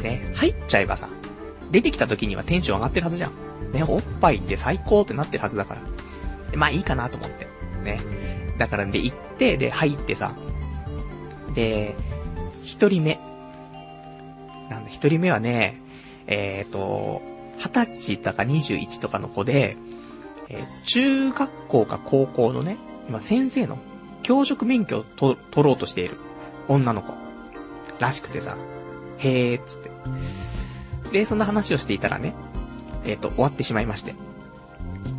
[0.03, 1.09] ね、入っちゃえばさ、
[1.71, 3.73] 出てきた時にはテンション上がってるはずじゃん。
[3.73, 5.81] ね、おっぱいって最高ってなってるはずだから。
[6.57, 7.47] まあいいかなと思って。
[7.83, 8.01] ね。
[8.59, 10.35] だからで、行って、で、入ってさ。
[11.55, 11.95] で、
[12.62, 13.19] 一人目。
[14.71, 15.81] なんだ、一人目はね、
[16.27, 17.23] えっ、ー、と、
[17.59, 19.77] 二十歳とか二十一とかの子で、
[20.49, 22.77] えー、中学校か高校のね、
[23.09, 23.79] 今先生の
[24.23, 26.17] 教職免許を取ろうとしている
[26.69, 27.15] 女の子
[27.99, 28.57] らしくてさ、
[29.19, 29.91] へーっつって。
[31.12, 32.35] で、そんな話をしていたらね、
[33.05, 34.15] えっ、ー、と、終わってしまいまして。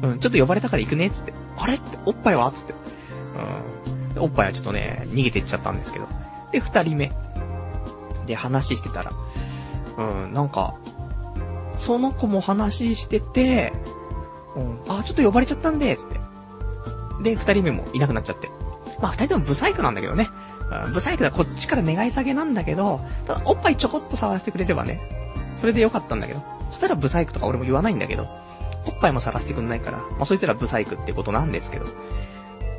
[0.02, 1.34] うん、ちょっと呼ばれたから行くねっ、つって。
[1.58, 2.74] あれって、おっぱいはつって。
[4.16, 4.22] うん。
[4.22, 6.08] おっぱいはちょっとね、逃げてっちゃったんですけど。
[6.52, 7.12] で、二人目。
[8.26, 9.14] で、話してたら。
[9.98, 10.76] うん、なんか、
[11.78, 13.74] その子も話してて、
[14.56, 16.20] うん、あ、ちょっと呼ばれちゃったんで、つって。
[17.24, 18.50] で、二人目もいなくなっちゃって。
[19.02, 20.30] まあ、二人ともブサイクなんだけどね。
[20.94, 25.00] ブサイクだこっちから願い下げなんだけど、ただ、おっぱいちょこっと触らせてくれればね、
[25.56, 26.44] それでよかったんだけど。
[26.70, 28.28] そしたらブサイクとか俺も言わないんだけど、
[28.86, 31.86] おっぱいも探してくんないから、まあそいつらブサイクってことなんですけど。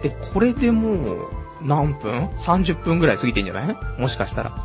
[0.03, 1.29] で、これでもう、
[1.63, 3.77] 何分 ?30 分ぐらい過ぎてんじゃない？
[4.01, 4.65] もしかしたら。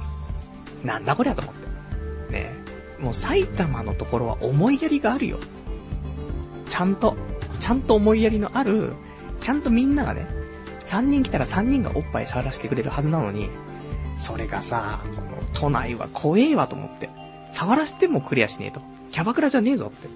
[0.83, 2.33] なんだこりゃと思って。
[2.33, 2.62] ねえ
[3.03, 5.37] もう埼玉のところは思いやりがあるよ。
[6.69, 7.17] ちゃんと、
[7.59, 8.93] ちゃんと思いやりのある、
[9.41, 10.25] ちゃんとみんながね、
[10.85, 13.49] 3人来たら3人がおっぱい触らせてくれるはずなのに、
[14.17, 15.01] それがさ、
[15.53, 17.09] 都内は怖えわと思って。
[17.51, 18.81] 触らせてもクリアしねえと。
[19.11, 20.07] キャバクラじゃねえぞって。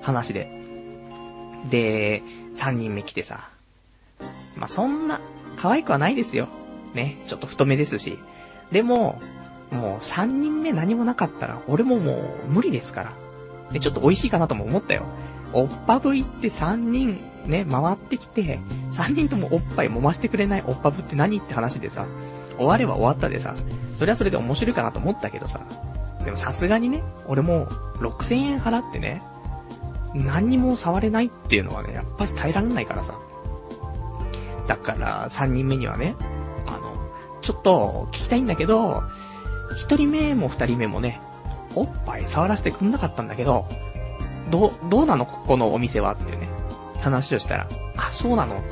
[0.00, 0.48] 話で。
[1.68, 2.22] で、
[2.54, 3.50] 3人目来てさ。
[4.56, 5.20] まあ、そんな、
[5.56, 6.48] 可愛くはないですよ。
[6.94, 7.18] ね。
[7.26, 8.18] ちょっと太めですし。
[8.70, 9.20] でも、
[9.72, 13.12] もう3人目何もなかったら、俺ももう無理ですから。
[13.72, 15.04] で、ちょっと美味しいかなとも思ったよ。
[15.52, 22.06] おっぱぶいって3人ね、回ってきて、3人ともおっぱい揉ましてくれないおっぱぶって何って話でさ、
[22.56, 23.54] 終われば終わったでさ、
[23.96, 25.60] それはそれで面白いかなと思ったけどさ、
[26.24, 27.66] でもさすがにね、俺も
[27.98, 29.22] 6000円払ってね、
[30.14, 33.18] 何にも触れないっていうのはね、やっぱり耐えられないからさ。
[34.66, 36.14] だから、3人目にはね、
[36.66, 36.94] あの、
[37.40, 39.02] ちょっと聞きたいんだけど、
[39.70, 41.20] 1人目も2人目もね、
[41.74, 43.66] おっぱい触らせてくんなかったんだけど、
[44.50, 45.26] ど、どうなの？
[45.26, 46.48] ここのお店はっていうね、
[47.00, 48.62] 話をしたら、あ、そうなの？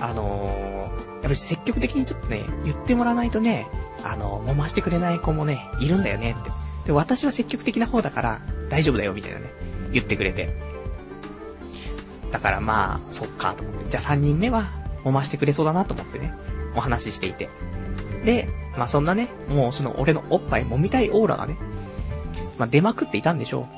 [0.00, 3.66] あのー、やっぱり積極的にちょっとね、言ってもらわないとね、
[4.02, 6.50] あの、揉ましてくれない子もね、いるんだよねって。
[6.86, 9.52] で、私は積極的な方だから、大丈夫だよ、みたいなね、
[9.92, 10.48] 言ってくれて。
[12.32, 13.90] だからまあ、そっか、と思って。
[13.90, 14.70] じゃあ3人目は、
[15.04, 16.32] 揉ましてくれそうだなと思ってね、
[16.74, 17.50] お話ししていて。
[18.24, 21.56] で、まあそんなね、もうその俺のおっぱい揉みたいオーラがね、
[22.58, 23.68] まあ出まくっていたんでしょ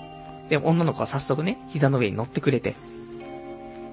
[0.46, 0.50] う。
[0.50, 2.74] で、女の子は早速ね、膝の上に乗ってくれて、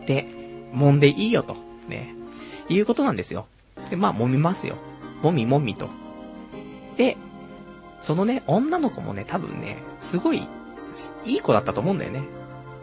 [0.05, 0.27] で、
[0.73, 1.55] 揉んでいいよと、
[1.88, 2.13] ね、
[2.67, 3.45] いうことなんですよ。
[3.89, 4.75] で、まあ揉みますよ。
[5.21, 5.89] 揉み揉みと。
[6.97, 7.17] で、
[8.01, 10.47] そのね、女の子もね、多分ね、すごい、
[11.25, 12.23] いい子だったと思うんだよね。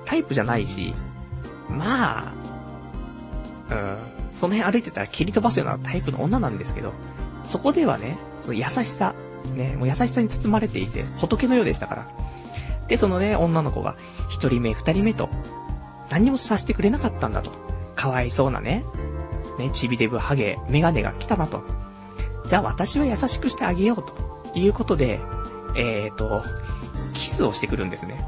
[0.05, 0.95] タイプじゃないし、
[1.69, 2.33] まあ、
[3.71, 3.99] うん、
[4.33, 6.93] その辺歩いてたら蹴り飛ばすようなタイプの女なんですけど、
[7.47, 9.15] そこではね、その優しさ、
[9.55, 12.09] ね、もう優しさに包まれていて、仏のようでしたから。
[12.89, 13.97] で、そのね、女の子が、
[14.29, 15.29] 一人目、二人目と、
[16.11, 17.51] 何もさせてくれなかったんだと。
[17.95, 18.85] かわいそうなね、
[19.59, 21.65] ね、ちびデブハゲ、メガネが来たなと。
[22.49, 24.15] じゃあ私は優しくしてあげようと
[24.55, 25.21] いうことで、
[25.75, 26.45] えーと、
[27.15, 28.25] キスをしてくるんですね。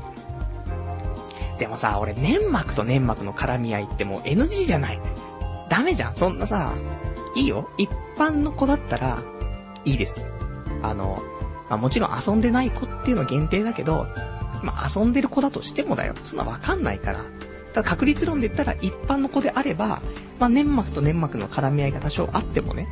[1.59, 5.01] でもさ、俺粘膜と粘膜の絡み合いってもう NG じゃない。
[5.69, 6.17] ダメじゃん。
[6.17, 6.73] そんなさ、
[7.39, 7.71] いいよ。
[7.79, 9.23] 一般の子だったら、
[9.85, 10.25] いいです。
[10.83, 11.23] あの、
[11.71, 14.07] まあ、もちろん遊んでない子っていうのは限定だけど、
[14.63, 16.15] まあ、遊んでる子だとしてもだよ。
[16.25, 17.21] そんなわかんないから。
[17.73, 20.03] ただ確率論で言ったら一般の子であれば、
[20.41, 22.89] まあ、粘膜と粘膜の絡み合いが多少あってもね、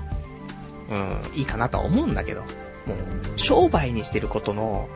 [0.90, 4.88] うん、いいかなとは思うんだけど、もう、商売にしてることの、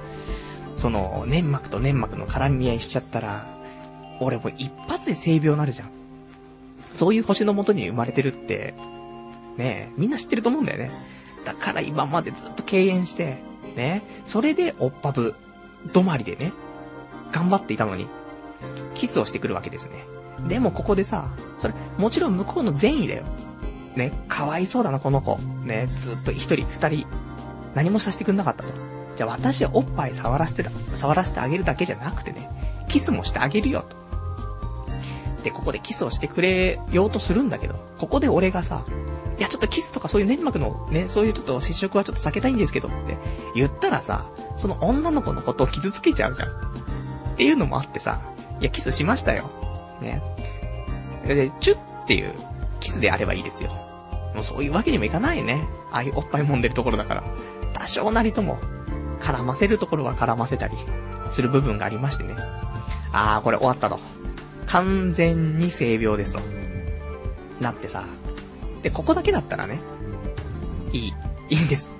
[0.76, 3.46] その、粘膜と粘膜の絡み合いしちゃったら、
[4.20, 5.90] 俺も一発で性病なるじゃん。
[6.92, 8.74] そういう星のもとに生まれてるって、
[9.60, 10.90] ねみんな知ってると思うんだよね。
[11.44, 13.38] だから今までずっと敬遠して、
[13.76, 15.34] ね、それでおっぱぶ、
[15.92, 16.52] 止まりでね、
[17.32, 18.08] 頑張っていたのに、
[18.94, 20.04] キスをしてくるわけですね。
[20.48, 23.24] でもここでさ、それ、もちろん向こうの善意だよ。
[23.96, 25.38] ね、かわいそうだな、この子。
[25.64, 27.06] ね、ずっと一人、二人、
[27.74, 28.72] 何もさせてくんなかったと。
[29.16, 32.50] じゃあ私はおっぱい触らせて、触らせてあげるだけじゃなくてね、
[32.88, 33.96] キスもしてあげるよ、と。
[35.42, 38.84] で、ここでキスをしてくれようとするんだけど、ここで俺がさ、
[39.38, 43.16] いや、ちょっとキスとかそういう粘膜のね、そういうちょっと接触はちょっと避けたいんですけどって
[43.54, 46.48] 言ったらさ、その女の子のことを傷つけちゃうじゃん。
[46.48, 46.52] っ
[47.36, 48.20] ていうのもあってさ、
[48.60, 49.50] いや、キスしましたよ。
[50.02, 50.22] ね。
[51.26, 52.34] で、チュッっていう
[52.80, 53.70] キスであればいいですよ。
[54.34, 55.66] もうそういうわけにもいかないね。
[55.90, 57.24] ああいうおっぱい揉んでるところだから。
[57.72, 58.58] 多少なりとも、
[59.20, 60.76] 絡ませるところは絡ませたり、
[61.28, 62.34] する部分がありましてね。
[63.12, 63.98] あー、これ終わったと。
[64.70, 66.40] 完全に性病ですと。
[67.60, 68.04] なってさ。
[68.82, 69.80] で、ここだけだったらね、
[70.92, 71.14] いい、
[71.50, 71.96] いいんです。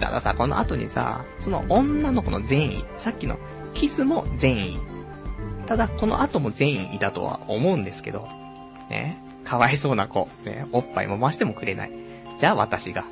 [0.00, 3.38] たださ、この後にさ、その女の子の善意、さっきの
[3.74, 4.78] キスも善意。
[5.66, 8.26] ただ、この後も善意だとは思うんですけど、
[8.88, 11.92] ね、かわいそうな子、ね、おっぱい揉ましてもくれない。
[12.38, 13.04] じゃあ私が、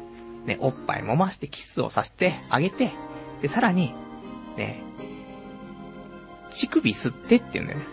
[0.46, 2.92] ね、おっぱい揉ましてキスをさせてあげて、
[3.42, 3.94] で、さらに、
[4.56, 4.80] ね、
[6.50, 7.87] 乳首吸ってって言うんだよね。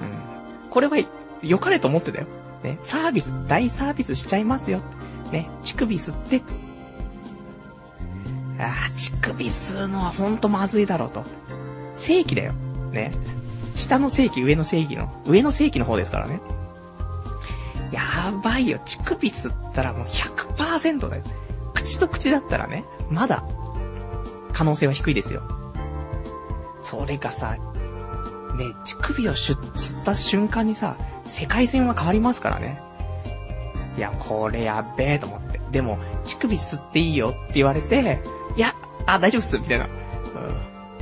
[0.00, 0.27] うん。
[0.70, 0.96] これは、
[1.42, 2.26] 良かれと思ってたよ。
[2.62, 4.80] ね、サービス、大サービスしちゃいますよ。
[5.30, 6.42] ね、乳首吸って、
[8.58, 11.24] ああ、乳首吸うのはほんとまずいだろうと。
[11.94, 12.52] 正規だよ。
[12.92, 13.12] ね。
[13.76, 16.40] 下の正規、上の正規の、上の正規の方ですからね。
[17.92, 18.02] や
[18.42, 18.80] ばいよ。
[18.84, 21.22] 乳首吸ったらもう100%だよ。
[21.74, 23.44] 口と口だったらね、まだ、
[24.52, 25.42] 可能性は低いですよ。
[26.82, 27.56] それがさ、
[28.56, 29.54] ね、乳首を吸
[30.00, 32.80] った瞬間にさ、世界線は変わりますからね。
[33.96, 35.60] いや、これやっべえと思って。
[35.72, 38.20] でも、乳首吸っていいよって言われて、
[38.56, 38.74] いや、
[39.06, 39.86] あ、大丈夫っす、みたいな。
[39.86, 39.90] うん。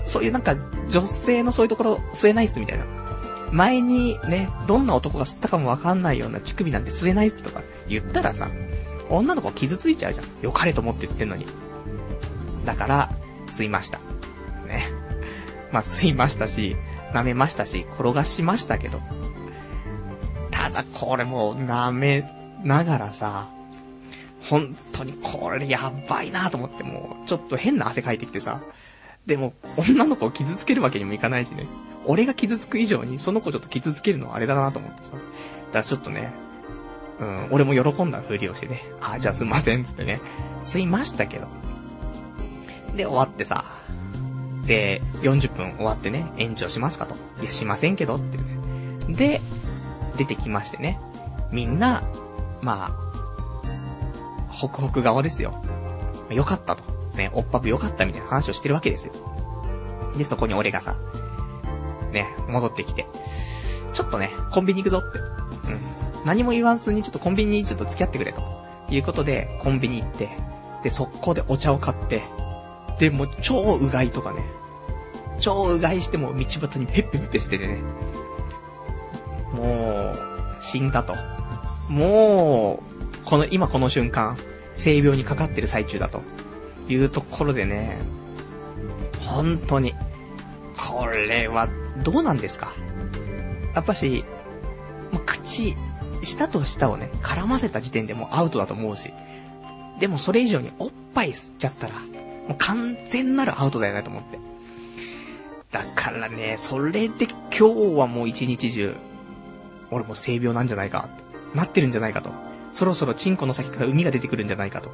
[0.05, 0.57] そういうなんか、
[0.89, 2.85] 女性のそういうところ吸えないっす、みたいな。
[3.53, 8.51] 前にね、どんな男が吸ったかもわかんないような乳首なんて吸えないっすとか言ったらさ、
[9.09, 10.27] 女の子傷ついちゃうじゃん。
[10.43, 11.47] よかれと思って言ってんのに。
[12.65, 13.11] だから、
[13.47, 13.99] 吸いました。
[14.67, 14.91] ね。
[15.71, 16.77] まあ、吸いましたし、
[17.17, 19.01] 舐めましたし、転がしましたけど。
[20.51, 22.31] ただ、これもう舐め
[22.63, 23.51] ながらさ、
[24.43, 28.61] 本当にこれやばいなと思ってもう、ちょっと変な汗かいてきてさ、
[29.25, 31.67] でも、女の子を傷つけるわけにもいかないしね。
[32.05, 35.11] 俺が傷つく以上に、その子ちょっと傷つけるのはあれだなと思ってさ。
[35.11, 35.23] だか
[35.73, 36.33] らちょっとね、
[37.19, 38.85] うん、俺も喜んだふりをしてね。
[39.01, 40.21] あ、じゃあすいません、つってね。
[40.61, 41.49] すいましたけど。
[42.95, 43.65] で、終わってさ。
[44.67, 47.15] で、40分終わってね、延長しますかと。
[47.43, 48.45] いや、しませんけど、っていう
[49.09, 49.15] ね。
[49.15, 49.41] で、
[50.17, 51.01] 出てきましてね。
[51.51, 52.03] みんな、
[52.63, 55.63] まあ、ホクホク顔ですよ。
[56.31, 56.85] よかったと。
[57.17, 59.13] ね、おっぱぶ良かったみたいな話をしてるわけですよ。
[60.17, 60.97] で、そこに俺がさ、
[62.13, 63.07] ね、戻ってきて、
[63.93, 65.19] ちょっとね、コンビニ行くぞって。
[65.19, 66.25] うん。
[66.25, 68.43] 何も言わずにちょっとコンビニにちょっと付き合ってくれと。
[68.89, 70.31] いうことで、コンビニ行って、
[70.83, 72.23] で、速攻でお茶を買って、
[72.99, 74.43] で、も超うがいとかね。
[75.39, 77.79] 超うがいしても道端にペッペペペ捨ててね。
[79.53, 80.19] もう、
[80.61, 81.15] 死んだと。
[81.89, 84.37] もう、この、今この瞬間、
[84.73, 86.23] 性病にかかってる最中だと。
[86.89, 87.99] いうところでね、
[89.27, 89.95] 本当に、
[90.77, 91.69] これは
[92.05, 92.73] どうなんですか？
[93.75, 94.25] やっぱし、
[95.27, 95.77] 口、
[96.23, 99.13] 舌と舌をね、絡ませた時点でもうアウトだと思うし、
[99.99, 101.95] でもそれ以上におっぱい吸っちゃったら、
[102.49, 104.39] もう完全なるアウトだよねと思って。
[105.73, 108.97] だからね、それで今日はもう一日中、
[109.91, 111.09] 俺も性病なんじゃないか、
[111.55, 112.31] なってるんじゃないかと。
[112.73, 114.91] そろそろチンコの先から海が出てくるんじゃないかと。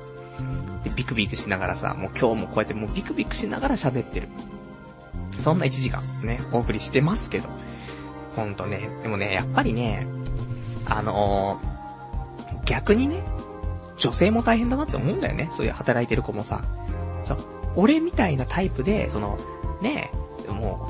[0.84, 4.28] で、ビクビクしながらさ、もう今日もこうやってもうビクビクしながら喋ってる。
[5.38, 7.48] そんな1時間ね、お送りしてますけど。
[8.36, 10.06] ほんとね、でもね、やっぱりね、
[10.86, 13.22] あのー、逆にね、
[13.98, 15.48] 女性も大変だなって思うんだよね。
[15.52, 16.62] そういう働いてる子もさ。
[17.22, 17.38] そう、
[17.76, 19.38] 俺みたいなタイプで、その、
[19.80, 20.10] ね
[20.48, 20.88] も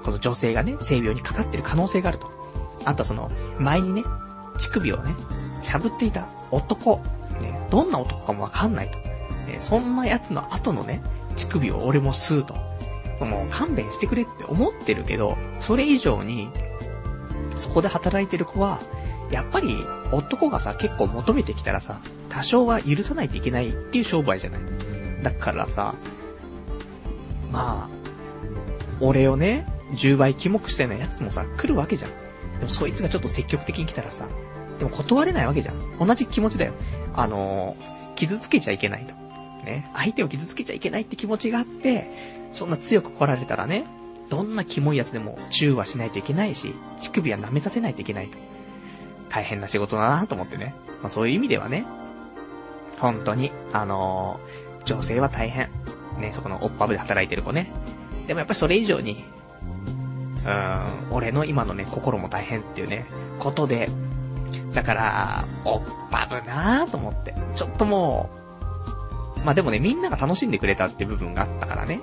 [0.00, 2.30] う、この女性がね、性病にかかってる可能性があると。
[2.84, 4.04] あとその、前にね、
[4.58, 5.14] 乳首をね、
[5.62, 7.00] しゃぶっていた男、
[7.40, 8.98] ね、どんな男かもわかんないと。
[8.98, 11.02] ね、そんな奴の後のね、
[11.36, 12.54] 乳首を俺も吸うと。
[13.24, 16.50] もう勘弁してくれって思ってるけど、それ以上に、
[17.56, 18.80] そこで働いてる子は、
[19.30, 19.76] やっぱり
[20.12, 24.60] 男がさ、結構求めてきたらさ、多少は許さないといけないっていう商売じゃない。
[25.24, 25.94] だからさ、
[27.50, 27.94] まあ、
[29.00, 32.10] 俺をね、10倍キモくしたようなやつもさ、来るわけじゃん。
[32.60, 34.28] でもそいつがちょっと積極的に来たらさ、
[34.78, 35.98] でも断れないわけじゃん。
[35.98, 36.74] 同じ気持ちだよ。
[37.14, 39.14] あのー、傷つけちゃいけないと。
[39.64, 39.90] ね。
[39.94, 42.06] 相手を傷つけちゃいけないって気持ちがあって、
[42.52, 43.86] そんな強く来られたらね、
[44.28, 48.38] どんなキモいやつでも中和しないといけないし、乳首は舐めさせないといけないと。
[49.30, 50.74] 大変な仕事だなと思ってね。
[51.00, 51.86] まあそういう意味ではね、
[52.98, 55.70] 本当に、あのー、女性は大変。
[56.18, 57.70] ね、そこのオッパブで働いてる子ね。
[58.26, 59.24] でもやっぱりそれ以上に、
[60.44, 63.06] うーん、俺の今のね、心も大変っていうね、
[63.38, 63.88] ことで、
[64.72, 67.34] だから、おっぱぶなぁと思って。
[67.54, 68.30] ちょっとも
[69.36, 72.00] う、まあでもね、みんなが楽しんでくれたって部分があったからね、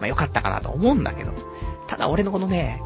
[0.00, 1.32] まあよかったかなと思うんだけど、
[1.88, 2.82] ただ俺のこのね、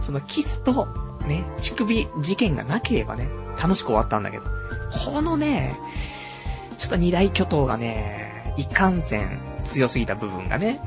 [0.00, 0.86] そのキスと、
[1.26, 3.28] ね、乳首事件がなければね、
[3.60, 4.44] 楽しく終わったんだけど、
[5.04, 5.78] このね、
[6.78, 8.27] ちょっと二大巨頭がね、
[8.58, 10.80] いかんせん強すぎた部分がね、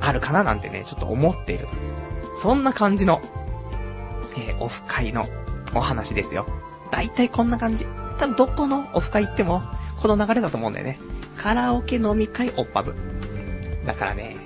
[0.00, 1.66] あるかななんてね、ちょっと思っている。
[2.36, 3.20] そんな感じの、
[4.36, 5.26] えー、オフ会の
[5.74, 6.46] お話ですよ。
[6.92, 7.84] だいたいこんな感じ。
[8.18, 9.60] 多分どこのオフ会行っても、
[10.00, 10.98] この流れだと思うんだよね。
[11.36, 12.94] カラオケ飲み会オッパブ。
[13.84, 14.36] だからね、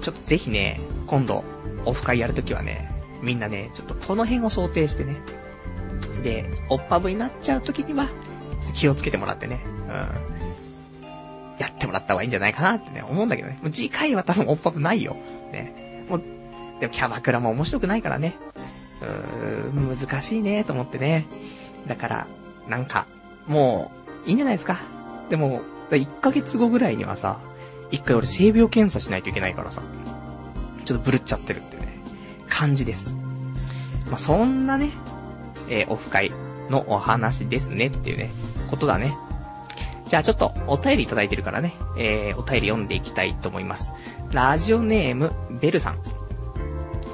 [0.00, 1.44] ちょっとぜひね、今度、
[1.86, 5.16] オフ会やるときはね、みんなね、ちょっとこの辺を想定してね。
[6.22, 8.08] で、オッパブになっちゃうときには、
[8.74, 9.60] 気をつけてもらってね。
[9.88, 10.39] うん。
[11.60, 13.58] やってもらった方がいいんじゃないかなってね、思うんだけどね。
[13.60, 15.14] もう次回は多分オッパブないよ。
[15.52, 16.06] ね。
[16.08, 16.22] もう、
[16.80, 18.34] でもキャバクラも面白くないからね。
[19.02, 21.26] うーん、難しいね、と思ってね。
[21.86, 22.26] だから、
[22.66, 23.06] なんか、
[23.46, 23.92] も
[24.24, 24.80] う、いいんじゃないですか。
[25.28, 27.40] でも、1ヶ月後ぐらいにはさ、
[27.90, 29.82] 一回俺性病検査しないといけないからさ、
[30.86, 31.98] ちょっとブルっちゃってるっていうね、
[32.48, 33.16] 感じです。
[34.08, 34.92] まあ、そんなね、
[35.68, 36.32] えー、オフ会
[36.70, 38.30] のお話ですねっていうね、
[38.70, 39.14] ことだね。
[40.10, 43.94] じゃあちょっとお便りいただいてるからね、えー、お便り読んでいきたいと思います。
[44.32, 46.00] ラジオネーム、ベルさん。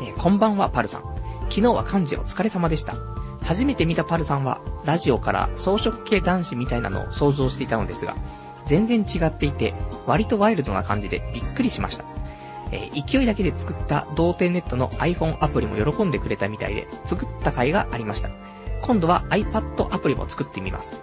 [0.00, 1.02] えー、こんばんは、パルさん。
[1.50, 2.94] 昨日は漢字お疲れ様でした。
[3.42, 8.16] 初めて見たパルさんは、ラジオから装飾系男子みたいなのを想像していたのですが、
[8.64, 9.74] 全然違っていて、
[10.06, 12.06] 割とワイルドな感じでびっくりしました。
[12.72, 18.30] えー、勢いだけで作った同点ネットの iPhone アプリも喜んでくれたみたいで、作った回がありました。
[18.80, 20.94] 今度は iPad アプリも作ってみます。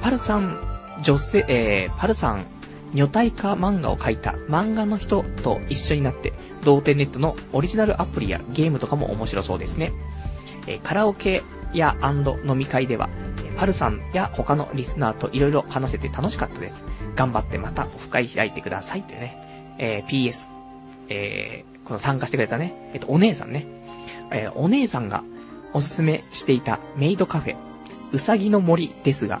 [0.00, 0.71] パルさん、
[1.02, 2.46] 女性、えー、パルさん、
[2.94, 6.32] 女体化漫画を描いた漫画の人と一緒になって、
[6.64, 9.92] 同点ネットのオリジナルアプリやゲームとかも面白そうですね。
[10.66, 13.08] えー、カラオケや飲み会では、
[13.56, 16.84] パルさんや他のリスナーと色々話せて楽しかったです。
[17.16, 19.74] 頑張ってまたオフ会開いてくださいというね。
[19.78, 20.52] えー、PS、
[21.08, 23.66] えー、この参加してくれたね、えっ、と、お姉さんね。
[24.30, 25.22] えー、お姉さんが
[25.74, 27.56] おすすめしていたメイドカフェ、
[28.12, 29.40] うさぎの森ですが、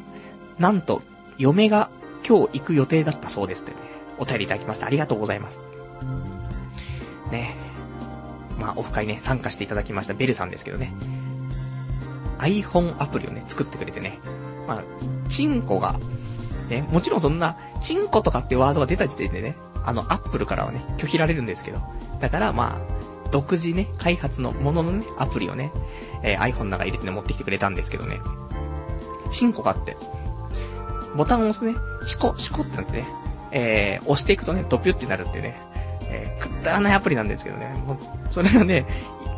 [0.58, 1.02] なんと、
[1.38, 1.90] 嫁が
[2.26, 3.82] 今日行く予定だったそうですというね、
[4.18, 4.86] お便りいただきました。
[4.86, 5.66] ありがとうございます。
[7.30, 7.56] ね
[8.58, 10.92] まあ、オフ会ね、参加していただきましたベルさんですけどね。
[12.38, 14.18] iPhone アプリをね、作ってくれてね。
[14.66, 14.84] まあ、
[15.28, 15.98] チンコが、
[16.68, 21.80] ね、もちろんそんな、チンコとかってワードが出た時点でね、あの、アップルからはね、拒否られるんですけど。
[22.20, 25.72] だからまあ、独自ね、開発のもののね、アプリをね、
[26.22, 28.20] えー、iPhone の中に入れてね、持ってきてくれたんですけどね。
[29.30, 29.96] チンコがあって、
[31.16, 31.74] ボタンを押すね、
[32.06, 33.06] シコ、シコってなってね、
[33.50, 35.60] えー、押していくとね、ドピュってなるっていうね、
[36.08, 37.98] えー、くったらないアプリなんですけどね、もう、
[38.30, 38.86] それがね、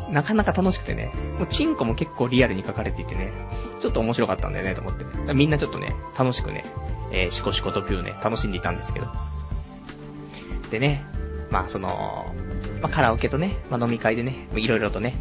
[0.09, 3.31] なかなか楽しくてね、もうチンコも結構リアルに書かれていてね、
[3.79, 5.33] ちょっと面白かったんだよね、と思って。
[5.33, 6.63] みんなちょっとね、楽しくね、
[7.11, 9.07] えー、シコシコとピューね、楽しんでいたんですけど。
[10.69, 11.03] でね、
[11.49, 12.33] まあその、
[12.81, 15.15] まあカラオケとね、まあ飲み会でね、いろいろとね、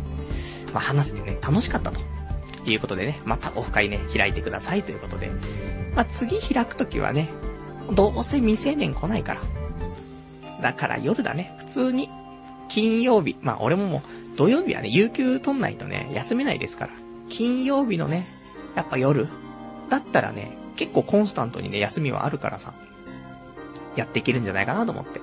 [0.73, 2.01] まあ話せてね、楽しかったと。
[2.73, 5.31] いうことでね、またオフ会ね、開いてくださいということで。
[5.95, 7.29] まあ次開くときはね、
[7.93, 9.41] どうせ未成年来ないから。
[10.63, 12.11] だから夜だね、普通に、
[12.69, 16.91] 金曜日、まあ俺ももう、土曜日はね、有給取んないとね、休めないですから。
[17.29, 18.27] 金曜日のね、
[18.75, 19.29] やっぱ夜
[19.91, 22.73] だったらね、結構コンスタントにね、休みはあるからさ、
[23.97, 25.21] やっていけるんじゃないかなと思って。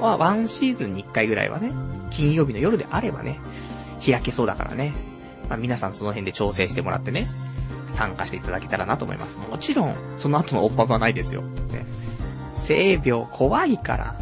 [0.00, 1.72] まあ、ワンシーズンに一回ぐらいはね、
[2.10, 3.40] 金曜日の夜であればね、
[4.04, 4.94] 開けそうだからね。
[5.48, 7.28] まあ、皆さんその辺で調整してもらってね、
[7.92, 9.36] 参加していただけたらなと思います。
[9.36, 11.42] もちろん、その後のオッパブはないですよ。
[11.42, 11.86] ね。
[12.54, 14.20] 性病怖いから。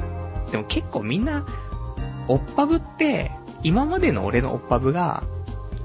[0.51, 1.45] でも結構みんな、
[2.29, 5.25] オッパブって、今までの俺のオッパブが、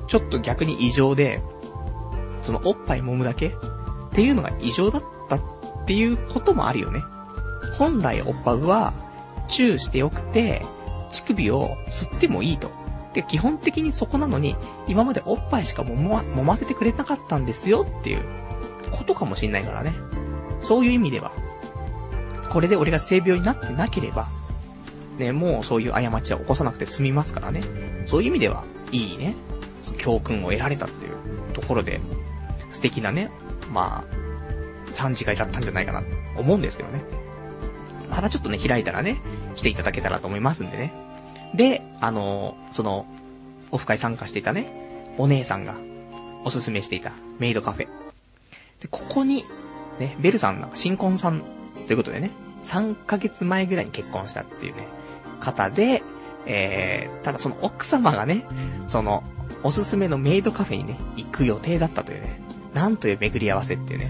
[0.08, 1.42] ちょっと逆に異常で、
[2.44, 3.52] そのおっぱい揉むだけっ
[4.14, 5.42] ていうのが異常だったっ
[5.86, 7.02] ていうこともあるよね。
[7.78, 8.94] 本来おっぱぶは、
[9.48, 10.66] チューしてよくて、
[11.12, 12.81] 乳首を吸ってもいいと。
[13.14, 14.56] で、基本的にそこなのに、
[14.88, 18.24] 今までおっぱいしか揉ま、揉ませてくれなかったんですよっていう
[18.92, 19.94] ことかもしんないからね。
[20.62, 21.32] そういう意味では、
[22.50, 24.28] これで俺が性病になってなければ、
[25.18, 27.62] ね、もうそういう過ちは起こさなくて済みますからね。
[28.08, 29.36] そういう意味では、いいね、
[29.98, 32.00] 教訓を得られたっていうところで、
[32.70, 33.30] 素敵なね、
[33.72, 36.08] まあ、3次会だったんじゃないかなと、
[36.38, 37.02] 思うんですけどね。
[38.10, 39.22] またちょっとね、開いたらね、
[39.56, 40.94] 来ていただけたらと思いますんでね。
[41.54, 43.06] で、あの、その、
[43.72, 45.76] オフ会参加していたね、お姉さんが、
[46.44, 47.88] おすすめしていたメイドカフェ。
[48.80, 49.46] で、ここに、
[50.00, 51.44] ね、ベルさんが新婚さん
[51.88, 52.32] ということでね、
[52.64, 54.88] 3ヶ月前ぐらいに結婚したっていうね、
[55.40, 56.04] 方で、
[56.46, 58.46] えー、ただその奥様がね、
[58.88, 59.24] その、
[59.64, 62.42] おすすめのメイドカフェにね、行く予定だったというね、
[62.74, 64.10] なんという巡り合わせっていうね。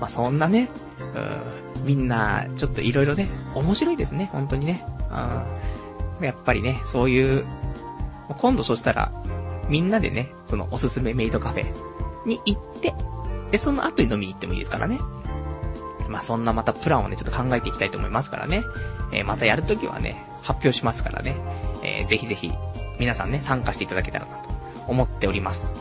[0.00, 0.68] まあ、そんなね、
[1.76, 4.84] うん、みんな、ちょっといろいろね、面白いですね、本当にね。
[5.10, 7.44] うん、やっぱりね、そういう、
[8.38, 9.12] 今度そしたら、
[9.68, 11.66] みんなでね、そのおすすめメイドカフェ
[12.26, 12.94] に行って、
[13.50, 14.98] で、その後に飲みに行ってもいいですからね。
[16.08, 18.62] まあ、そんなまたプランをね、ちょっと考えていきたいと思いますからね。
[19.12, 21.36] えー、またやるときはね、発表しますからね。
[21.82, 22.52] えー、ぜひぜひ、
[22.98, 24.50] 皆さんね、参加していただけたらなと
[24.86, 25.72] 思っております。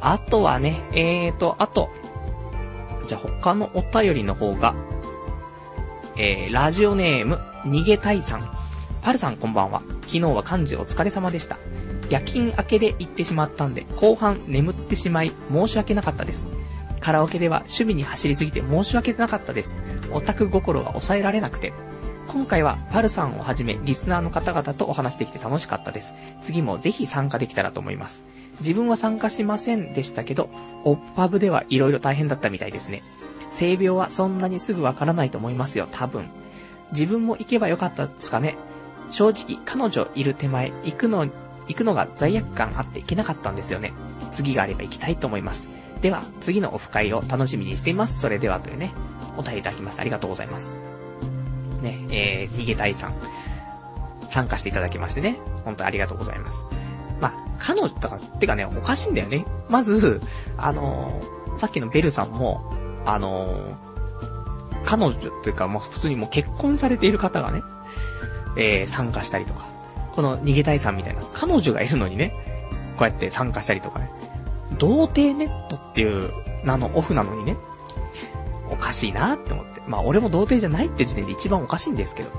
[0.00, 1.90] あとはね、えーと、あと、
[3.08, 4.74] じゃあ他のお便りの方が、
[6.16, 8.48] えー、ラジオネーム、逃げたいさん。
[9.02, 9.82] パルさんこんばんは。
[10.02, 11.58] 昨日は漢字お疲れ様でした。
[12.08, 16.46] 夜勤明けで行ってしまったんで、後半眠ってしまい、申し訳なかったです。
[17.00, 19.74] カラオケでは趣味に走りすぎて申し訳なかったです。
[20.12, 21.72] オタク心が抑えられなくて。
[22.28, 26.14] 今回はパルさんをはじめリスナーの方々とお話できて楽しかったです。
[26.42, 28.22] 次もぜひ参加できたらと思います。
[28.60, 30.48] 自分は参加しませんでしたけど、
[30.84, 33.02] オッパブでは色々大変だったみたいですね。
[33.54, 36.28] 性病はそんなにすぐわからないと思いますよ、多分。
[36.92, 38.56] 自分も行けばよかったですかね。
[39.10, 41.26] 正直、彼女いる手前、行くの、
[41.68, 43.92] 行くのが罪悪感あって行けなかったんですよね。
[44.32, 45.68] 次があれば行きたいと思います。
[46.02, 48.20] では、次のオフ会を楽しみにしています。
[48.20, 48.92] それではというね、
[49.36, 50.02] お便りいただきました。
[50.02, 50.78] ありがとうございます。
[51.80, 53.14] ね、えー、逃げたいさん、
[54.28, 56.58] 参加していただきましてね、本当にありがとうございます。
[57.20, 59.46] まあ、彼女、だから、てかね、おかしいんだよね。
[59.68, 60.20] まず、
[60.56, 67.62] あのー、さっきのベルさんも、あのー、彼女というか、もう普通にもう結婚されている方がね、
[68.56, 69.66] えー、参加したりとか、
[70.12, 72.34] この逃げたいさんみたいな、彼女がいるのにね、
[72.96, 74.10] こうやって参加したりとかね、
[74.78, 76.32] 童貞ネットっていう
[76.64, 77.56] 名のオフなのにね、
[78.70, 79.82] おかしいなって思って。
[79.86, 82.30] まあ俺も童貞じゃないって時点で一番おかしいんですけど。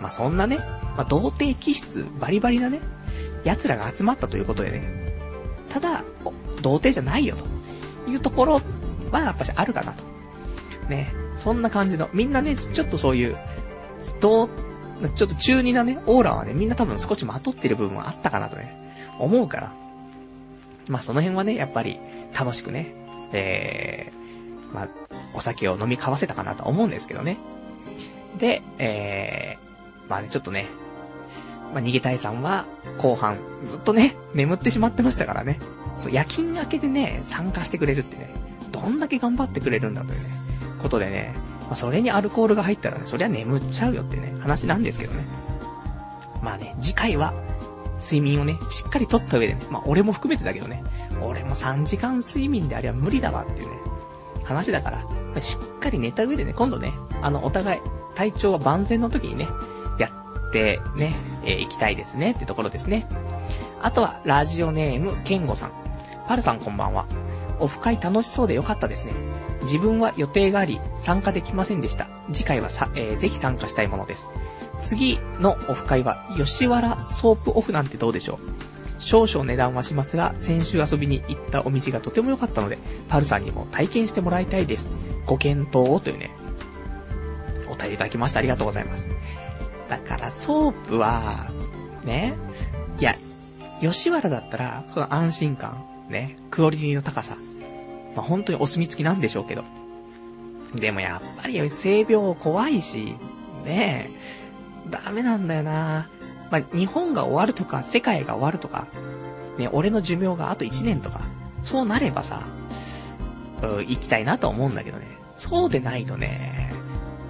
[0.00, 0.58] まあそんなね、
[0.96, 2.80] まあ童貞気質バリバリなね、
[3.44, 4.82] 奴らが集まったということでね。
[5.70, 6.04] ただ、
[6.62, 7.36] 童貞じゃないよ
[8.06, 8.60] というところ
[9.18, 10.04] はやっぱしあるかなと。
[10.88, 11.12] ね。
[11.38, 13.36] そんな感じの、みんなね、ちょっとそういう、
[14.20, 14.48] どう、
[15.14, 18.76] ちょっと中二なね、オーラはね、みんな多分少しまとってる部分はあったかなとね、
[19.18, 19.72] 思うから。
[20.88, 21.98] まあその辺はね、やっぱり
[22.38, 22.94] 楽しくね、
[23.32, 24.88] えー、まあ、
[25.34, 27.38] お酒を飲み交わせたかなと思うんですけどね。
[28.38, 30.66] で、えー、まあね、ちょっとね、
[31.72, 32.66] まあ、逃げたいさんは、
[32.98, 35.60] 後半、ずっとね、眠ってしまってましたからね。
[35.98, 38.30] そう、夜勤明けでね、参加してくれるってね、
[38.72, 40.28] どんだけ頑張ってくれるんだというね、
[40.82, 45.24] ことでね、まあ、それにアルコールが入ったらね、そりゃ眠っちゃうよってね、話なんですけどね。
[46.42, 47.34] まあね、次回は、
[48.00, 50.82] 睡眠をね、しっかりとった上でね、まあ俺も含めてだけどね、
[51.22, 53.76] 俺も3時間睡眠であれば無理だわっていうね、
[54.44, 54.90] 話だか
[55.34, 57.80] ら、しっかり寝た上でね、今度ね、あの、お互い、
[58.14, 59.48] 体調は万全の時にね、
[59.98, 60.08] や
[60.48, 61.14] ってね、
[61.44, 63.06] えー、行きたいですねってところですね。
[63.82, 65.72] あとは、ラジオネーム、ケンゴさん。
[66.28, 67.06] パルさんこんばんは。
[67.60, 69.12] オフ会楽しそうでよかったですね。
[69.62, 72.08] 自分は予定があり、参加できませんでした。
[72.32, 74.30] 次回はさ、えー、ぜひ参加したいものです。
[74.80, 78.70] 次のオフ会は、吉原ソープオフなんてどうでしょう
[79.00, 82.78] 少々値段はしますが、先週遊びに行ったお店がとても良かったので、
[83.08, 84.88] パルさんにも体験してもらいたいです。
[85.26, 86.30] ご検討をというね、
[87.70, 88.40] お便りいただきました。
[88.40, 89.08] ありがとうございます。
[89.88, 91.50] だから、ソープは、
[92.04, 92.34] ね、
[92.98, 93.16] いや、
[93.80, 97.36] 吉原だったら、その安心感、ね、クオリティの高さ、
[98.14, 99.64] まあ、本当にお墨付きなんでしょうけど。
[100.74, 103.16] でもやっぱり性病怖いし、
[103.64, 104.10] ね
[104.86, 106.08] え、ダメなんだよな
[106.50, 108.88] まあ、日本が終わるとか、世界が終わるとか、
[109.58, 111.20] ね、俺の寿命があと1年とか、
[111.62, 112.48] そうなればさ、
[113.62, 115.06] うん、行きたいなと思うんだけどね。
[115.36, 116.72] そうでないとね、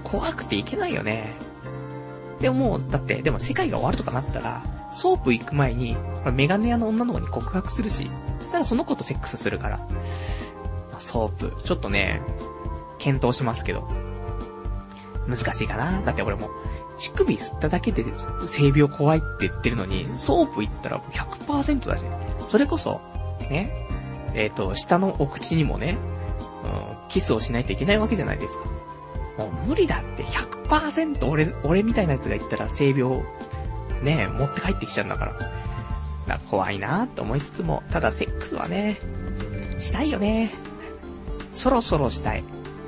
[0.04, 1.34] 怖くていけないよね。
[2.40, 5.96] でももう、だって、でも世界が終わるとかなったら、ソープ行く前に、
[6.32, 8.10] メガネ屋の女の子に告白するし、
[8.40, 9.80] そしたらその子とセックスするから。
[10.98, 12.20] ソープ、ちょっとね、
[12.98, 13.88] 検討しますけど。
[15.26, 16.50] 難しいかなだって俺も、
[16.98, 18.04] 乳首吸っただけで
[18.46, 22.04] 性病怖いって言ってるのに、ソープ行ったら100%だし。
[22.48, 23.00] それこそ、
[23.50, 23.86] ね、
[24.34, 25.96] えっ、ー、と、下のお口にもね、
[26.64, 26.66] う
[27.06, 28.64] ん、キスをしないといけないわけじゃないですか。
[29.38, 33.22] もう無理だって100%俺、俺みたいなやつが言ったら性病、
[34.02, 35.32] ねえ、持って帰ってきちゃうんだから。
[35.32, 35.50] だか
[36.26, 38.98] ら怖いなって思いつつも、ただセックスはね、
[39.78, 40.50] したいよね。
[41.54, 42.44] そろそろしたい。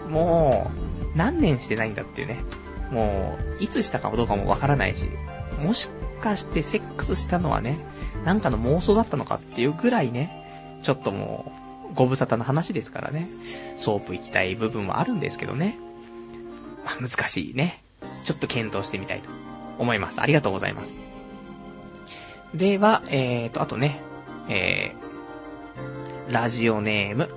[0.09, 0.71] も
[1.15, 2.43] う、何年してないんだっていうね。
[2.91, 5.09] もう、いつしたかどうかもわからないし、
[5.63, 5.89] もし
[6.21, 7.79] かしてセックスしたのはね、
[8.25, 11.53] なんかの妄想だったのかっていうぐらいね、ちょっとも
[11.91, 13.29] う、ご無沙汰な話ですからね。
[13.77, 15.79] ソープ行きたい部分はあるんですけどね。
[16.85, 17.83] まあ、難しいね。
[18.25, 19.31] ちょっと検討してみたいと
[19.79, 20.20] 思います。
[20.20, 20.97] ありがとうございます。
[22.55, 24.03] では、えーと、あとね、
[24.49, 27.31] えー、ラジオネーム、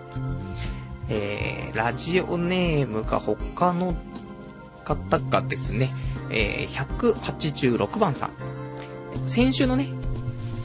[1.10, 3.96] えー、ラジオネームが他の
[4.84, 5.92] 方がですね、
[6.30, 8.32] えー、186番さん。
[9.28, 9.90] 先週のね、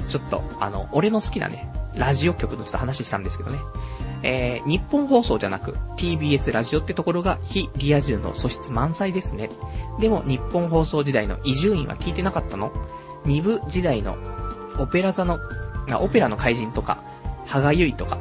[0.09, 3.59] ちょっと、あの、俺の好きなね、ラジオ局のちょっと話したんですけどね。
[4.23, 9.51] えー、日本放送じゃなく TBS ラジオってところが非リア充の素質満載ですね。
[9.99, 12.73] でも日本放送時代の伊集院は聞いてなかったの？
[13.25, 14.17] 二部時代の
[14.79, 15.39] オペラ座の、
[16.01, 17.03] オペラの怪人とか、
[17.47, 18.19] 羽賀結衣とか、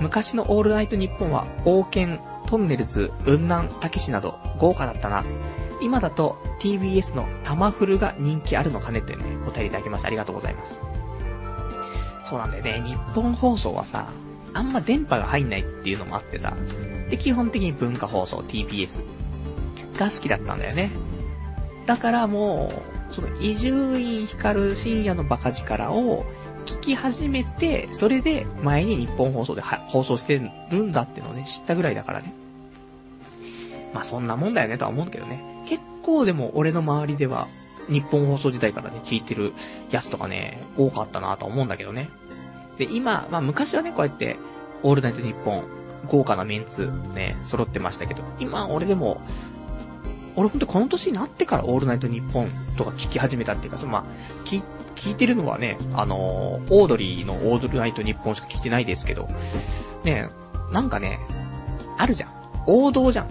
[0.00, 5.24] 昔のオールナイトニッポンは、王権、トンネルズ、雲南、たけしなど、豪華だったな。
[5.82, 10.78] 今だと TBS のタマフルが人気あるのかねってね、お便りいただきましてありがとうございます。
[12.22, 14.08] そうなんだよね、日本放送はさ、
[14.54, 16.56] あんま電波が入んないっていうのもあってさ、
[17.10, 19.02] で、基本的に文化放送、TBS
[19.98, 20.90] が好きだったんだよね。
[21.86, 22.72] だからも
[23.10, 26.24] う、その、伊集院光深夜のバカ力を、
[26.66, 30.40] 聞き始めて、それで前に日本放送で放送して
[30.70, 32.32] るんだってのをね、知ったぐらいだからね。
[33.92, 35.42] まあそんなもんだよねとは思うけどね。
[35.66, 37.48] 結構でも俺の周りでは、
[37.88, 39.52] 日本放送時代からね、聞いてる
[39.90, 42.08] やつとかね、多かったなとは思うんだけどね。
[42.80, 44.36] で、今、まあ昔はね、こうやって、
[44.82, 45.64] オールナイトニッポン、
[46.08, 49.20] 豪華なメンツ、ね、揃ってましたけど、今俺でも、
[50.34, 54.04] 俺ほんとこの年になってからオールナイトニッポンとか聞き始めたっていうか、そのまあ、
[54.46, 54.62] 聞、
[54.96, 59.28] 聞いてるのはね、あのー、オードリーのオールナイトニッポンしか聞いてないですけど、
[60.04, 60.30] ね、
[60.72, 61.20] なんかね、
[61.98, 62.30] あるじゃん。
[62.66, 63.28] 王道じゃん。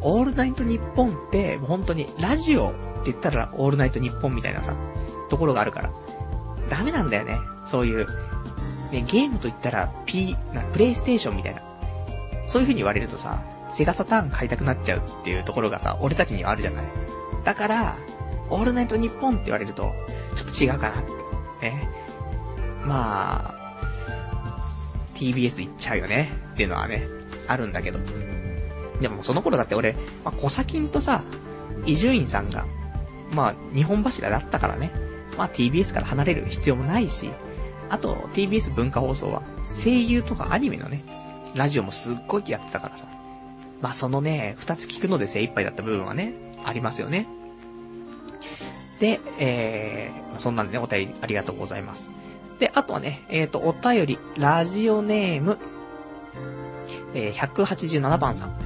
[0.00, 2.78] オールナイトニッポンって、もう本当に、ラジオって
[3.12, 4.74] 言ったらオールナイトニッポンみたいなさ、
[5.28, 5.90] ところがあるから。
[6.68, 7.38] ダメなんだよね。
[7.66, 8.06] そういう、
[8.92, 11.62] ね、ゲームと言ったら、P、な、プレイステーションみたいな。
[12.46, 16.84] そういう風に言われるとさ、セガサターン買いたくなっちゃうっていうところがさ、俺たちにはあるじゃない。
[17.44, 17.96] だから、
[18.50, 19.92] オールナイトニッポンって言われると、
[20.34, 21.04] ちょっと違うかなっ
[21.60, 21.66] て。
[21.66, 21.88] ね。
[22.84, 23.54] まあ、
[25.14, 26.32] TBS 行っちゃうよね。
[26.54, 27.06] っていうのはね、
[27.46, 27.98] あるんだけど。
[29.00, 29.92] でもその頃だって俺、
[30.24, 31.22] まあ、小先とさ、
[31.86, 32.66] 伊集院さんが、
[33.32, 34.90] まあ、日本柱だったからね。
[35.36, 37.30] まあ、TBS から離れる必要もないし、
[37.90, 39.42] あと、TBS 文化放送は、
[39.82, 41.02] 声優とかアニメのね、
[41.54, 43.06] ラジオもすっごいやってたからさ。
[43.80, 47.26] まあ、そのね、二つ聞くので精一杯だった部分はね、ありますよね。
[49.00, 52.10] で、えー、そんなんでね、お便りありがとうございます。
[52.58, 55.58] で、あとはね、えっ、ー、と、お便り、ラジオネーム、
[57.14, 58.56] えー、187番さん。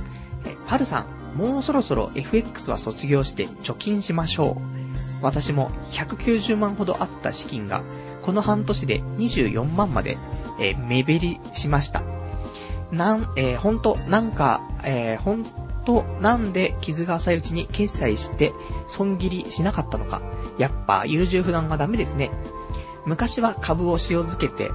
[0.46, 4.81] えー、パルさん、もうそろそろ FX は卒業して貯金しましょう。
[5.22, 7.82] 私も190万ほどあった資金が、
[8.22, 10.18] この半年で24万まで、
[10.60, 12.02] えー、目減りしました。
[12.90, 15.44] なん、えー、ほんと、なんか、えー、ほん
[15.84, 18.52] と、なんで傷が浅いうちに決済して
[18.86, 20.22] 損切りしなかったのか。
[20.58, 22.30] やっぱ優柔不断はダメですね。
[23.06, 24.70] 昔は株を塩漬けて、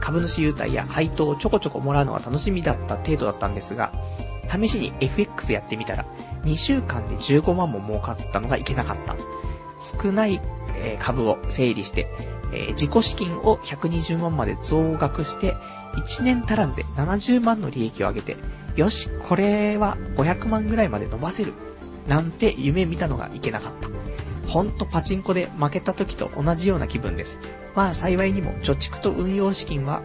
[0.00, 3.92] 株主優待や配当をちょこちょこもらうのが楽しみだった程度だったんですが、
[4.48, 6.06] 試しに FX やってみたら、
[6.44, 9.16] 2週間で15万も儲かったのがいけなかった。
[9.80, 10.40] 少ない、
[10.98, 12.06] 株を整理して、
[12.52, 15.56] え自己資金を120万まで増額して、
[15.94, 18.36] 1年足らずで70万の利益を上げて、
[18.76, 21.54] よし、これは500万ぐらいまで伸ばせる。
[22.06, 23.88] なんて夢見たのがいけなかった。
[24.48, 27.38] ほんとパチンコで負けた時と同じような気分です。
[27.74, 30.02] まあ幸いにも貯蓄と運用資金は、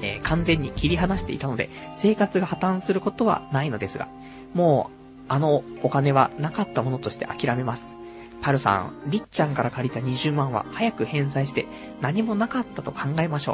[0.00, 4.08] えー、完全に切り離していたので、生活が破綻することはないのですが、
[4.54, 7.96] もう、あのお金はなかったものとして諦めます。
[8.44, 11.66] パルさん、りっちゃんから借りた20万は早く返済して
[12.02, 13.52] 何もなかったと考えましょ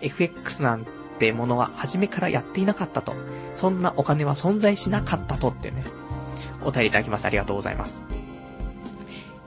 [0.00, 0.06] う。
[0.06, 0.86] FX なん
[1.18, 3.14] てものは初めからやっていなかったと。
[3.52, 5.84] そんなお金は存在しなかったとってね。
[6.64, 8.02] お便りいただきましてありがとうございます。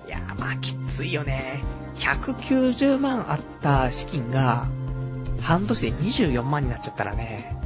[0.05, 1.63] いやー、まあきついよね。
[1.95, 4.67] 190万あった資金が、
[5.41, 7.57] 半年で24万になっちゃったらね、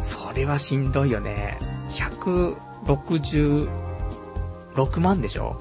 [0.00, 1.60] それはしんどいよね。
[1.90, 3.70] 166
[4.98, 5.60] 万でしょ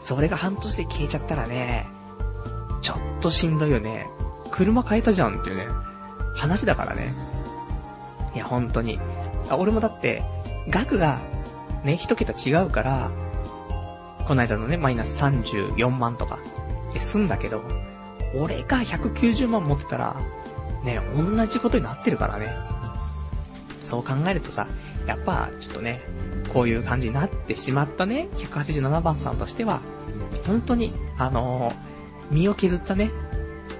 [0.00, 1.86] それが半年で消えちゃったらね、
[2.82, 4.08] ちょっとしんどいよね。
[4.50, 5.68] 車変えたじゃんっていうね、
[6.34, 7.14] 話だからね。
[8.34, 8.98] いや、本当に。
[9.48, 10.22] あ、俺もだって、
[10.68, 11.20] 額が、
[11.84, 13.10] ね、一桁違うから、
[14.26, 16.38] この間のね、マイナス34万とか、
[16.92, 17.62] で済んだけど、
[18.34, 20.16] 俺が190万持ってたら、
[20.84, 22.48] ね、同じことになってるからね。
[23.82, 24.66] そう考えるとさ、
[25.06, 26.00] やっぱ、ちょっとね、
[26.52, 29.80] こういう感じになってしまったね、187番さんとしては、
[30.46, 33.10] 本当に、あのー、身を削ったね、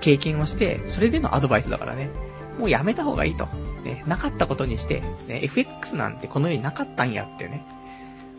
[0.01, 2.11] 経験をして、それでのアドバイスだからね、
[2.59, 3.49] もうやめた方がいいと。
[3.85, 7.65] ね、なかったことにして、ね、FX なんてこの世になかったんやってね、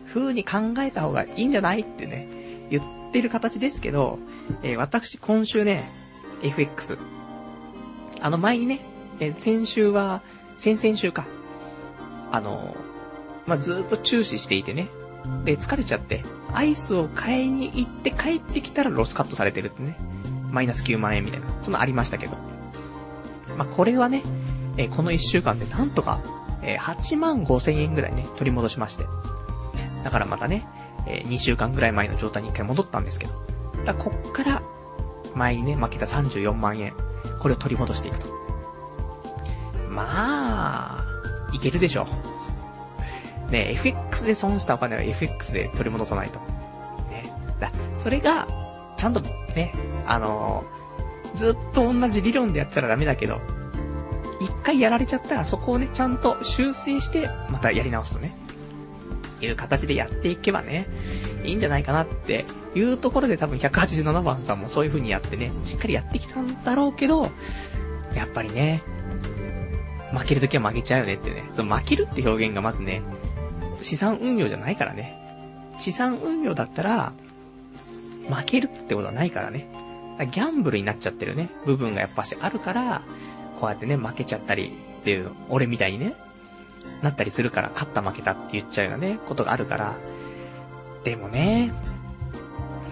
[0.06, 2.28] 風に考えた方がいいんじゃないってね、
[2.70, 4.18] 言ってる形ですけど、
[4.62, 5.84] えー、私今週ね、
[6.42, 6.98] FX。
[8.20, 8.80] あの前にね、
[9.18, 10.22] えー、先週は、
[10.56, 11.26] 先々週か。
[12.30, 12.74] あの
[13.46, 14.88] まあ、ずーっと注視していてね。
[15.44, 19.96] で、疲れちゃって、アイスを買いに行って帰ってきたらロスカットされてるってね。
[20.50, 21.46] マイナス9万円みたいな。
[21.62, 22.36] そんなありましたけど。
[23.56, 24.22] まあ、これはね、
[24.76, 26.20] えー、この1週間でなんとか、
[26.62, 29.06] えー、8万5千円ぐらいね、取り戻しまして。
[30.04, 30.66] だからまたね、
[31.06, 33.34] えー、2週間ぐらい前の状態に一回戻ったんですけど。
[33.84, 34.62] だこっから、
[35.34, 36.92] 前にね、負けた34万円。
[37.40, 38.26] これを取り戻していくと。
[39.88, 41.04] まあ、
[41.52, 42.31] いけるでしょう。
[43.52, 46.40] ね、FX で損したお金は FX で取り戻さないと。
[47.10, 47.32] ね。
[47.60, 48.48] だ、それが、
[48.96, 49.72] ちゃんとね、
[50.06, 53.40] あのー、ずっと同じ理論でやってたらダメだけど、
[54.40, 58.34] 一回やられちゃったらそこをね、ちゃんと修正して、またやり直すとね、
[59.40, 60.86] いう形でやっていけばね、
[61.44, 62.44] いいんじゃないかなって
[62.74, 67.30] いうところで多分187番さんもそういう風にやってね、しっかりやってきたんだろうけど、
[68.14, 68.82] やっぱりね、
[70.12, 73.02] 負けるときは負けちゃうよねってね、その負けるって表現がまずね、
[73.80, 75.18] 資産運用じゃないからね。
[75.78, 77.12] 資産運用だったら、
[78.28, 79.68] 負けるってことはないからね。
[80.30, 83.02] ギャンブルになっちゃってるね、部分がやっぱしあるから、
[83.58, 86.14] こうやってね、負けちゃったりっていう、俺みたいにね、
[87.00, 89.96] なったりするから、勝った負けたって言っちゃうようなね、ことがあるから、
[91.04, 91.72] でもね、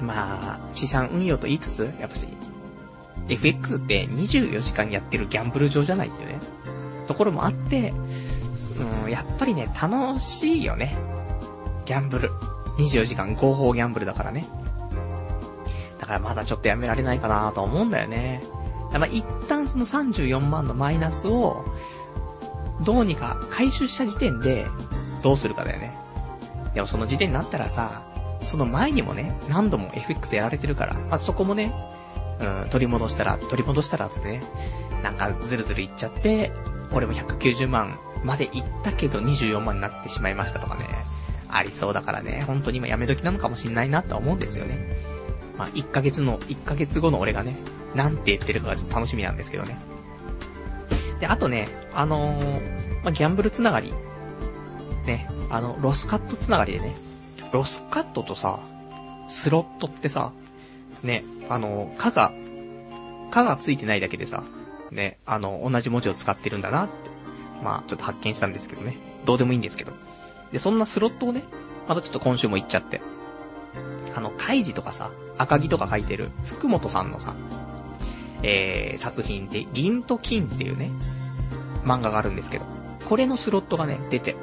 [0.02, 2.26] まあ、資産運用と言いつつ、やっぱし、
[3.28, 6.40] FX って24時間やってるギャンブル場じゃないってね、
[7.10, 7.92] ところもあって、
[9.04, 10.96] うん、やっぱりね、楽しいよね。
[11.84, 12.30] ギャンブル。
[12.78, 14.46] 24時間合法ギャンブルだからね。
[15.98, 18.44] だからまだちょっとやめられないかなと思うんだよね。
[18.92, 21.64] まあ、一旦その34万のマイナスを、
[22.84, 24.68] どうにか回収した時点で、
[25.24, 25.92] どうするかだよね。
[26.74, 28.04] でもその時点になったらさ、
[28.42, 31.74] その前にもね、何度も FX やられてるから、まあ、そこもね、
[32.40, 34.42] うん、取り戻したら、取り戻したらつってね、
[35.02, 36.52] なんかずるずるいっちゃって、
[36.92, 40.86] 俺も190万まで行ったけど24万になってしまいましたとかね、
[41.48, 45.10] ありそうだからね、本当に今やめ時なのかもしんないなとは思うんですよね。
[45.56, 47.56] まあ、1ヶ月の、1ヶ月後の俺がね、
[47.94, 49.78] なんて言ってるかがちょっと楽しみなんですけどね。
[51.20, 53.92] で、あとね、あのー、まあ、ギャンブルつながり。
[55.06, 56.94] ね、あの、ロスカットつながりでね、
[57.52, 58.60] ロスカットとさ、
[59.28, 60.32] スロットってさ、
[61.02, 62.32] ね、あのー、かが、
[63.30, 64.44] かがついてないだけでさ、
[64.90, 67.10] ね、あの、同じ文字を使ってるんだなって
[67.62, 68.96] まあ、ちょっと発見したんですけどね。
[69.24, 69.92] どうでもいいんですけど。
[70.52, 71.42] で、そんなスロットをね、
[71.88, 73.00] またちょっと今週も行っちゃって。
[74.14, 77.34] あの、カイジとかさ、赤木とか書いてる、福本さんのさ、
[78.42, 80.90] えー、作品で、銀と金っていうね、
[81.84, 82.64] 漫画があるんですけど、
[83.08, 84.36] これのスロットがね、出て、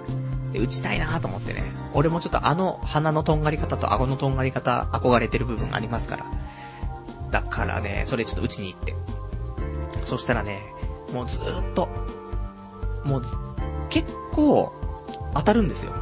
[0.53, 6.25] で、打ちたいなと思ってね、俺もちょっとあの鼻のとんがり方と顎のとんがり方、憧れてる部分ありますから。
[7.31, 8.95] だからね、それちょっと打ちに行って。
[10.03, 10.61] そしたらね、
[11.13, 11.87] もうずーっと、
[13.05, 13.23] もう、
[13.89, 14.73] 結構、
[15.33, 15.93] 当たるんですよ。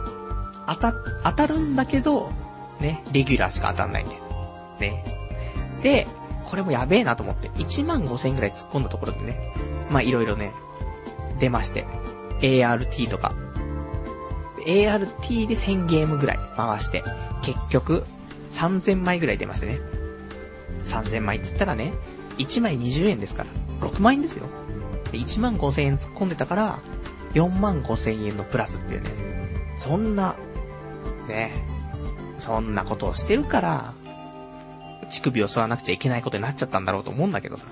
[0.68, 2.32] 当た、当たるんだけど、
[2.80, 4.20] ね、レギュラーしか当たんないんで。
[4.80, 5.04] ね。
[5.82, 6.08] で、
[6.46, 9.54] これもやべえなと思って、1万5千円くらい突っ込んだところでね、
[9.90, 10.52] まあいろいろね、
[11.40, 11.86] 出まして、
[12.42, 13.34] ART とか、
[14.66, 17.04] ART で1000ゲームぐらい回して、
[17.44, 18.06] 結局、
[18.52, 19.80] 3000枚ぐらい出ましてね。
[20.84, 21.94] 3000枚っつったらね、
[22.38, 23.50] 1枚20円ですから、
[23.80, 24.48] 6万円ですよ。
[25.12, 26.80] 1万5000円突っ込んでたから、
[27.34, 29.10] 4万5000円のプラスっていうね、
[29.76, 30.36] そんな、
[31.28, 31.52] ね、
[32.40, 33.94] そんなことをしてるから、
[35.10, 37.66] 乳首を吸わなくちゃいけないことになっちゃったんだろうと思うんだけどさ。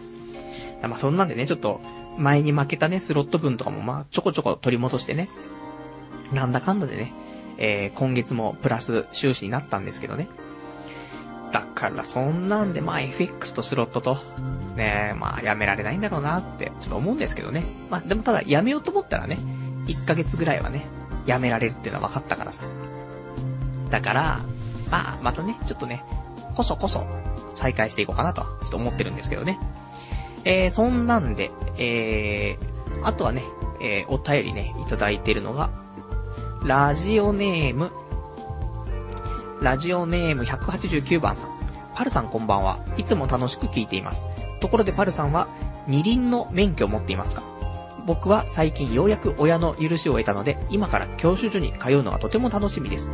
[0.83, 1.81] まあそんなんでね、ちょっと、
[2.17, 5.29] 前に負けたね、スロット分とかもまあちょこちょこ取り戻してね、
[6.31, 7.13] なんだかんだでね、
[7.57, 10.27] えー、今月もプラス収支になったんですけどね。
[11.53, 14.17] だからそんなんでまあ FX とスロットと、
[14.75, 17.63] ねまあやめられないんだろうなってちょっと思うんですけどね。
[17.91, 19.37] まあでもただやめようと思ったらね、
[19.85, 20.87] 1ヶ月ぐらいはね、
[21.27, 22.63] やめられるっていうのは分かったからさ。
[23.91, 24.39] だから、
[24.89, 26.03] まあまたね、ちょっとね、
[26.55, 27.05] こそこそ
[27.53, 29.59] 再開していこうかなと、ちょっと思ってるんですけどね。
[30.45, 33.43] えー、そんなんで、えー、あとはね、
[33.79, 35.69] えー、お便りね、いただいてるのが、
[36.63, 37.91] ラジオネーム、
[39.63, 41.49] ラジオネーム189番さん。
[41.95, 42.85] パルさんこんばんは。
[42.97, 44.27] いつも楽しく聞いています。
[44.59, 45.47] ところでパルさんは、
[45.87, 47.43] 二輪の免許を持っていますか？
[48.05, 53.09] 僕は最近ようやく親の許しを得たので、今から教習所に通うのがとても楽しみです。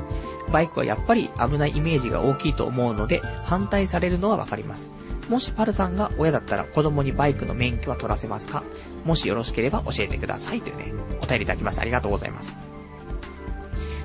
[0.51, 4.91] バイクはやっぱり危ないイメージが大きいと思うので、反対されるのはわかります。
[5.29, 8.63] もしパルさんが親だったら子供にバイクの免許は取らせますか？
[9.05, 10.63] もしよろしければ教えてください。
[10.63, 11.83] というね、お便りいただきました。
[11.83, 12.57] ありがとうございます。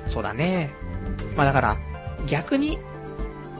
[0.05, 0.75] そうだね。
[1.35, 1.77] まあだから、
[2.27, 2.79] 逆に、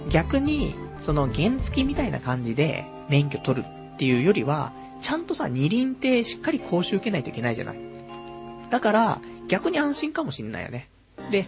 [0.10, 7.80] 逆に、その原付みたいな感じで免許取るっていうよりは、ちゃんとさ、二輪ってしっかり講習受けないといけないじゃない。
[8.70, 10.90] だから、逆に安心かもしんないよね。
[11.32, 11.46] で、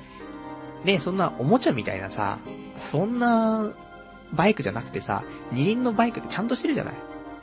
[0.83, 2.37] ね、そんなおもちゃみたいなさ、
[2.77, 3.71] そんな、
[4.33, 6.93] バイクじゃなくてさ、二輪のバイクってちゃんとしてるじゃない。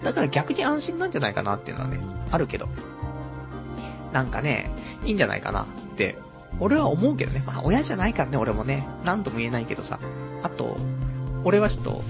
[0.02, 2.00] だから逆に安心なんじゃないかなっていうのはね、
[2.30, 2.68] あるけど。
[4.12, 4.70] なんかね、
[5.04, 5.66] いいんじゃないかなっ
[5.96, 6.16] て
[6.60, 7.42] 俺は思うけどね。
[7.46, 8.86] まあ、親じゃないからね、俺もね。
[9.04, 9.98] なんとも言えないけどさ。
[10.42, 10.76] あと、
[11.44, 12.02] 俺はちょっと、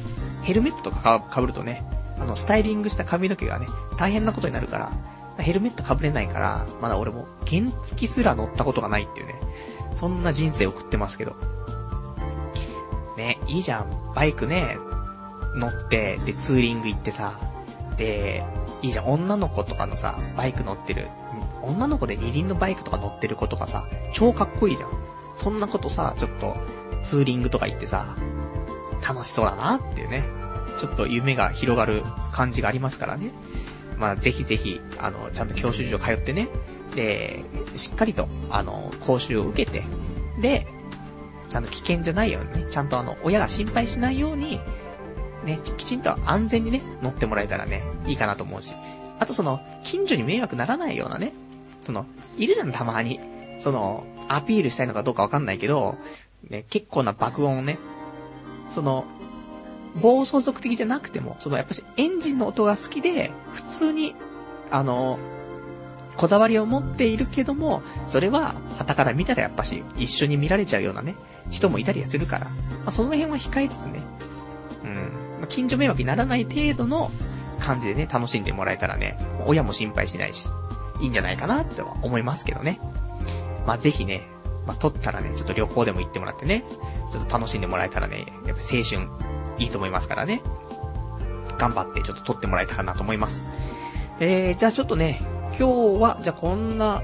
[0.42, 1.84] ヘルメットとかかぶるとね、
[2.18, 3.66] あの、スタイリングした髪の毛がね、
[3.96, 4.92] 大変なことになるから、
[5.38, 9.34] ヘルメットかぶれないから、まだ俺も原付すら乗ったことがないっていうね。
[9.94, 11.34] そんな人生送ってますけど。
[13.16, 14.12] ね、いいじゃん。
[14.14, 14.76] バイクね、
[15.56, 17.40] 乗って、で、ツーリング行ってさ、
[17.96, 18.44] で、
[18.82, 19.06] いいじゃん。
[19.06, 21.08] 女の子とかのさ、バイク乗ってる
[21.64, 24.90] 女の子で二輪のバイクとか乗ってる子とかさ、超かっこいいじゃん。
[25.36, 26.56] そんなことさ、ちょっと、
[27.02, 28.16] ツーリングとか行ってさ、
[29.06, 30.24] 楽しそうだなっていうね。
[30.78, 32.02] ちょっと夢が広がる
[32.32, 33.30] 感じがありますからね。
[33.98, 36.48] まあ、ぜひぜひ、あの、ちゃんと教習所通ってね、
[36.94, 37.44] で、
[37.76, 39.84] しっかりと、あの、講習を受けて、
[40.40, 40.66] で、
[41.50, 44.60] ちゃんと危険じゃないようにね、ちゃんとあの、親が心配しないように、
[45.44, 48.74] ね、きちんと安全にね、乗ってもらえたらね、いいかなと思うし。
[49.20, 51.32] あとその、近所に迷惑ならないようなね、
[51.84, 52.06] その、
[52.36, 53.20] いるじゃん、たまに。
[53.58, 55.96] その、アピールしたいのかどうかわかんないけど、
[56.48, 57.78] ね、結構な爆音をね、
[58.68, 59.04] その、
[60.00, 64.14] 暴走族的じゃなくても、そのやっぱしエンジンの音が好きで、普通に、
[64.70, 65.18] あの、
[66.16, 71.16] こだわりを持っているけども、それは、旗から見たらやっぱし、一緒に見られちゃうようなね、
[71.50, 72.50] 人もいたりするから、ま
[72.86, 74.02] あ、その辺は控えつつね、
[74.84, 77.10] うん、まあ、近所迷惑にならない程度の
[77.60, 80.48] 感じでね、楽しんでもらえたらね、親も心配しないし、
[81.00, 82.80] いいんじゃないかなっては思いますけどね。
[83.66, 84.28] まあ、ぜひね、
[84.66, 86.64] まあ、撮ったらね、ちょっと旅行でも行ってもらってね、
[87.12, 89.08] ちょっと楽しんでもらえたらね、やっぱ青春
[89.58, 90.42] いいと思いますからね。
[91.58, 93.44] 頑張ってちょっと撮ってもらえたらなと思います。
[94.20, 95.20] えー、じゃあちょっとね、
[95.58, 97.02] 今日は、じゃあこんな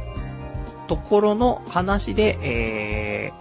[0.89, 3.33] ところの話で、え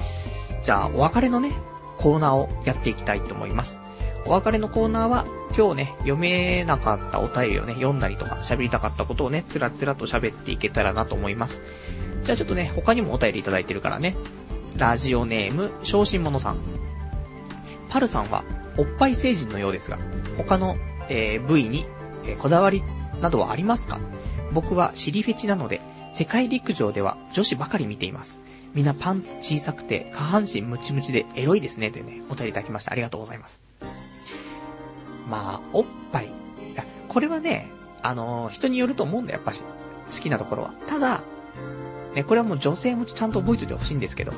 [0.62, 1.54] ー、じゃあお別れのね、
[1.98, 3.82] コーナーをやっていきたいと思います。
[4.26, 5.26] お別れのコーナーは、
[5.58, 11.64] 今日ね、読めなかったお便りをね、読んだりとか、喋りたかったことをね、つらつらと喋っていけたらなと思います。
[12.24, 14.16] じゃあちょっとね、他にもお便りいただいてるからね。
[14.76, 16.58] ラジオネーム、昇進者さん。
[17.90, 18.44] パルさんは、
[18.78, 19.98] おっぱい成人のようですが、
[20.38, 20.78] 他の、
[21.10, 21.86] えー、部位に、
[22.26, 22.84] えー、こだわり
[23.22, 24.00] などはありますか？
[24.52, 25.82] 僕は尻フェチなので、
[26.14, 28.40] 世界陸上では女子ばかり見ています。
[28.74, 32.92] みんなパンツ小さくて、下半身ムチムチでエロいですね、というね、お便りいただきました。
[32.92, 33.64] ありがとうございます。
[35.30, 36.32] まあ、おっぱい。
[37.08, 37.70] これはね、
[38.02, 39.64] あのー、人によると思うんだ、やっぱし。
[40.12, 40.74] 好きなところは。
[40.88, 41.22] ただ、
[42.16, 44.32] ね、これはもう女性もちゃんと覚えておいてほしいんですけど、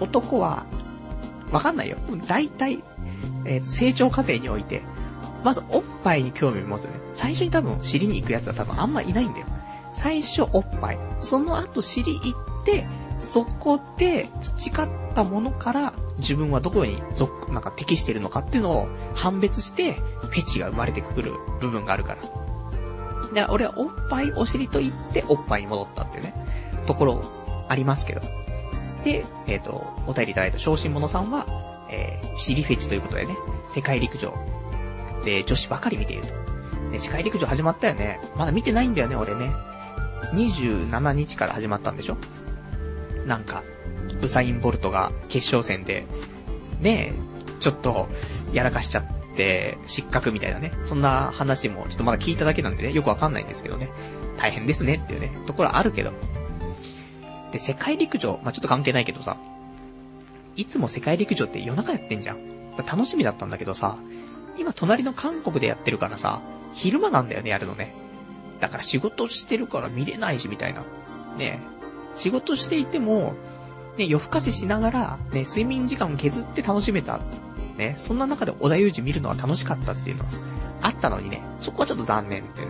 [0.00, 0.66] 男は、
[1.50, 1.96] わかんないよ。
[2.06, 2.82] でも大体、
[3.44, 4.82] えー、成長過程において、
[5.42, 6.92] まずおっぱいに興味を持つね。
[7.12, 9.46] 最初に多分尻に行くやつは多分あんまいないんだよ。
[9.92, 10.98] 最初おっぱい。
[11.20, 12.86] その後尻行って、
[13.18, 22.18] そこで培ったものから自分はどこに属、なんか適してるのかっていうのを判別して、フェチが生まれてくる部分があるから。
[23.34, 26.34] で、俺はおっぱいお尻と言っておっぱいに戻ったっていうね、
[26.86, 27.24] ところ
[27.68, 28.22] ありますけど。
[29.04, 31.46] で、えっ、と、お便りいただいた昇進者さんは、
[31.90, 33.34] えー、尻フェチということでね、
[33.68, 34.34] 世界陸上。
[35.24, 36.34] で、女子ばかり見ていると。
[36.90, 38.20] ね、世界陸上始まったよね。
[38.36, 39.52] まだ見てないんだよね、俺ね。
[40.32, 42.16] 27日から始まったんでしょ
[43.26, 43.62] なんか、
[44.22, 46.04] ウサイン・ボルトが決勝戦で、
[46.80, 48.08] ねえちょっと、
[48.52, 50.72] やらかしちゃって、失格みたいなね。
[50.84, 53.90] そんな話も、ちょっとまだ聞いただけなんでね、よくわかんないんですけどね。
[54.38, 56.12] 大変ですねっていうね、ところあるけど。
[57.52, 59.36] で、世界陸上、まあ、ちょっと関係ないけどさ、
[60.56, 62.50] いつも世界陸上って夜中やってんじゃん。
[62.76, 63.98] 楽しみだったんだけどさ、
[64.58, 66.40] 今隣の韓国でやってるからさ、
[66.72, 67.94] 昼間なんだよね、やるのね。
[68.60, 70.84] だから仕事してるから見れないし、みたいな。
[71.36, 71.60] ね
[72.14, 73.34] 仕事していても、
[74.00, 77.20] ね、夜更かししながら、ね、睡眠時間を削って楽しめた。
[77.76, 80.30] ね、そんな中で小田裕二見るのは楽しかったっていうのは、
[80.82, 82.68] あったのにね、そこはちょっと残念ってね。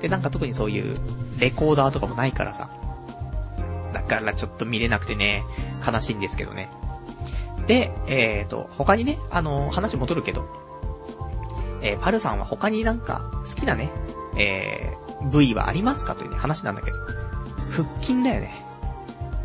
[0.00, 0.96] で、なんか特にそういう、
[1.38, 2.70] レコーダーとかもないからさ。
[3.92, 5.44] だからちょっと見れなくてね、
[5.86, 6.68] 悲しいんですけどね。
[7.66, 10.46] で、えーと、他にね、あの、話戻るけど、
[11.82, 13.90] えー、パルさんは他になんか好きなね、
[14.36, 16.14] えー、部位はありますか？
[16.14, 16.98] というね、話なんだけど、
[17.72, 18.65] 腹筋だよね。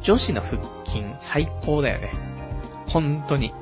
[0.01, 2.11] 女子の腹筋最高だよね。
[2.87, 3.53] 本当に。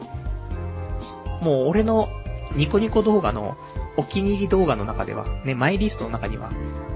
[1.41, 2.09] もう俺の
[2.55, 3.57] ニコニコ動画の
[3.97, 6.51] お気に入り動画の中では、ね、マイリストの中には、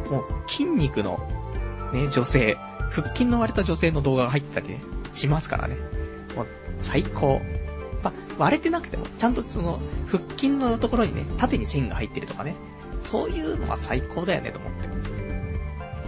[0.10, 1.20] もう筋肉の、
[1.94, 2.58] ね、女性、
[2.92, 4.82] 腹筋の割れた女性の動画が入ってたりね、
[5.14, 5.76] しますからね。
[6.36, 6.48] もう、
[6.80, 7.42] 最高。
[8.04, 12.56] ま、割れてなくても、ちゃんとその、腹筋のところにね、縦に線が入ってるとかね。
[13.02, 14.88] そういうのは最高だよね、と思って。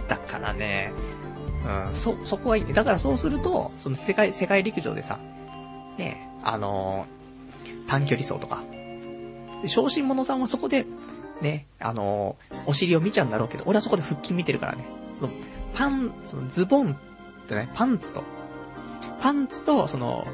[0.08, 0.92] だからね、
[1.66, 2.72] うん、そ、そこがいい。
[2.72, 5.18] だからそうすると、その世界、世界陸上でさ、
[5.98, 8.62] ね、あのー、短距離走とか、
[9.66, 10.86] 昇進者さんはそこで、
[11.40, 14.84] ね、あのー、お尻を見ちゃうんだろうけど、俺はそこで腹筋見てるからね。
[15.12, 15.32] その、
[15.74, 18.22] パン、そのズボンってね、パンツと、
[19.20, 20.26] パンツと、その、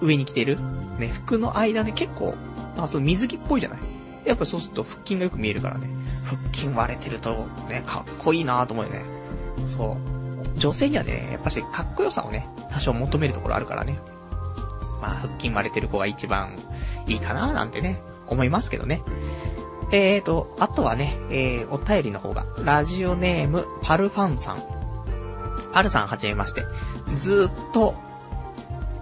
[0.00, 0.58] 上に着てる、
[0.98, 3.78] ね、服の間ね、結構、なんかその水着っぽいじゃない？
[4.24, 5.88] やっぱそうすると腹筋がよく見えるからね。
[6.24, 9.02] 腹筋割れてると、ね、かっこいいなと思うよね。
[9.66, 10.11] そう。
[10.56, 13.98] 女性にはね、やっぱしかっこよさをね、多少求めるところあるからね。
[15.00, 16.56] まあ、腹筋割れてる子が一番
[17.06, 19.02] いいかななんてね、思いますけどね。
[19.90, 24.62] えーと、あとはね、えー、お便りの方が、ラジオネーム、パルファンさん。
[25.72, 26.62] パルさんはじめまして。
[27.16, 27.94] ずっと、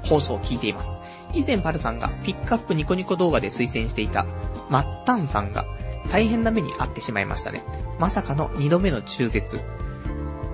[0.02, 0.98] 放送を聞いています。
[1.32, 4.26] 以前パルさんがピックアップニコニコ動画で推薦していた、
[4.68, 5.64] マッタンさんが
[6.10, 7.62] 大変な目に遭ってしまいましたね。
[7.98, 9.60] まさかの二度目の中絶。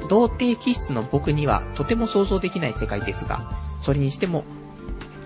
[0.08, 4.44] 童貞気質の僕にはとても想像できない世界ですが、それにしても、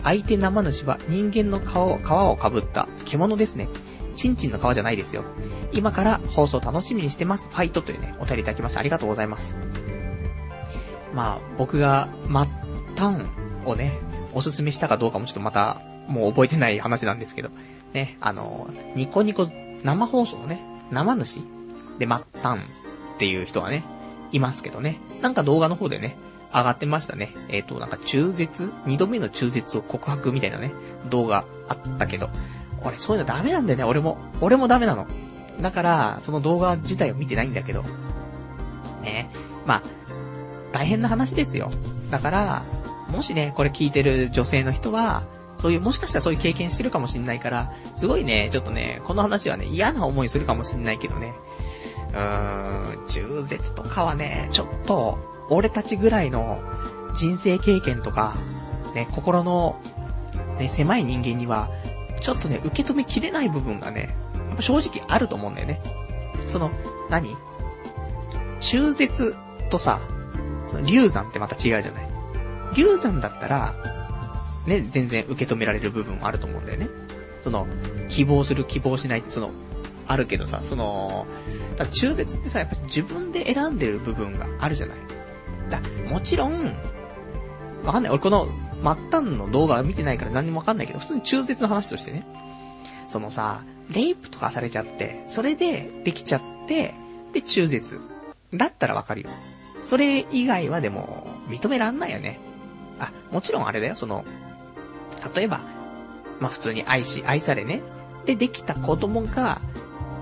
[0.02, 3.68] 相手生主は人間の皮を皮をかぶった獣ですね。
[4.14, 5.24] チンチンの皮じゃないですよ。
[5.72, 7.48] 今から放送楽しみにしてます。
[7.48, 8.80] ファイトというね、お便りいただきました。
[8.80, 9.58] ありがとうございます。
[11.14, 12.46] まあ、僕が、末
[12.96, 13.24] 端
[13.64, 13.98] をね、
[14.32, 17.50] おすすめしたかどうかもちょっとまた、もう覚えてない話なんですけど、
[17.92, 19.48] ね、あの、ニコニコ
[19.84, 20.60] 生放送のね、
[20.90, 21.40] 生主
[21.98, 22.62] で末端っ
[23.18, 23.84] ていう人はね、
[24.32, 25.00] いますけどね。
[25.20, 26.16] なんか動画の方でね、
[26.52, 27.34] 上がってましたね。
[27.48, 28.72] えっ、ー、と、なんか中絶？
[28.86, 30.72] 二度目の中絶を告白みたいなね、
[31.08, 32.28] 動画あったけど、
[32.82, 34.18] 俺そういうのダメなんだよね、俺も。
[34.40, 35.06] 俺もダメなの。
[35.60, 37.84] だから、その動画自体を見てないんだけど。
[39.02, 39.30] ね。
[39.66, 39.82] まあ、
[40.72, 41.70] 大変な話ですよ。
[42.10, 42.62] だから、
[43.08, 45.24] もしね、これ聞いてる女性の人は、
[45.58, 51.34] そういう、もしかしたらそういう経験してるかもしんないから、すごいね、ちょっとね、この話はね、嫌な思いするかもしんないけどね。
[52.12, 56.62] うーん、中絶とかはね、ちょっと、俺たちぐらいの
[57.14, 58.34] 人生経験とか、
[58.94, 59.80] ね、心の、
[60.58, 61.70] ね、狭い人間には、
[62.20, 64.14] ちょっとね、受け止めきれない部分がね、
[64.48, 65.80] やっぱ正直あると思うんだよね。
[66.48, 66.70] その、
[67.08, 67.36] 何？
[68.60, 69.34] 中絶
[69.70, 70.00] とさ、
[70.66, 72.08] その流産ってまた違うじゃない。
[72.76, 73.74] 流産だったら、
[74.66, 76.88] ね、全然受け止められる部分もあると思うんだよね。
[77.42, 77.66] その、
[78.08, 79.50] 希望する希望しないその、
[80.10, 81.26] あるけどさ、その、
[81.76, 84.96] だ中絶ってさ、やっぱ自分で選んでる部分があるじゃない？
[85.68, 86.64] だもちろん、
[87.84, 88.12] わかんない。
[88.12, 88.48] 俺この、
[88.82, 92.26] 末端の動画は見てないから何にもわかんないけど、普通に中絶の話としてね。
[93.08, 96.94] そのさ、レイプとかされちゃって、それでできちゃって、
[97.32, 98.00] で中絶。
[98.52, 99.30] だったらわかるよ。
[99.82, 102.40] それ以外はでも、認めらんないよね。
[102.98, 104.24] あ、もちろんあれだよ、その、
[105.34, 105.60] 例えば、
[106.40, 107.82] まあ普通に愛し、愛されね。
[108.26, 109.60] で、できた子供が、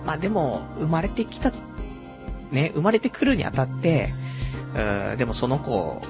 [0.09, 1.52] まあでも、生まれてきた、
[2.50, 4.09] ね、生まれてくるにあたって、
[4.74, 6.00] うーん、でもその子、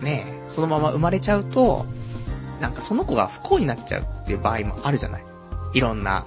[0.00, 1.86] ね、そのまま生まれちゃうと、
[2.60, 5.24] なんかその子が不幸になっちゃうっていう場合もあるじゃない？
[5.72, 6.26] いろんな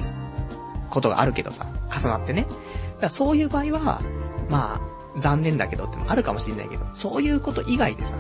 [0.90, 2.42] ことがあるけどさ、重なってね。
[2.42, 2.58] だか
[3.02, 4.02] らそういう場合は、
[4.50, 4.82] ま
[5.16, 8.16] あ、残念だけどってもあるかもしれないけど、そういうこと以外でさ、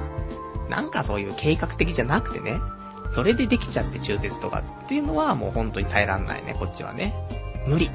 [0.70, 2.60] なんかそういう計画的じゃなくてね、
[3.10, 7.16] それでできちゃって中絶とかっていうのはもう本当に耐えらんないね、こっちはね。
[7.66, 7.90] 無理。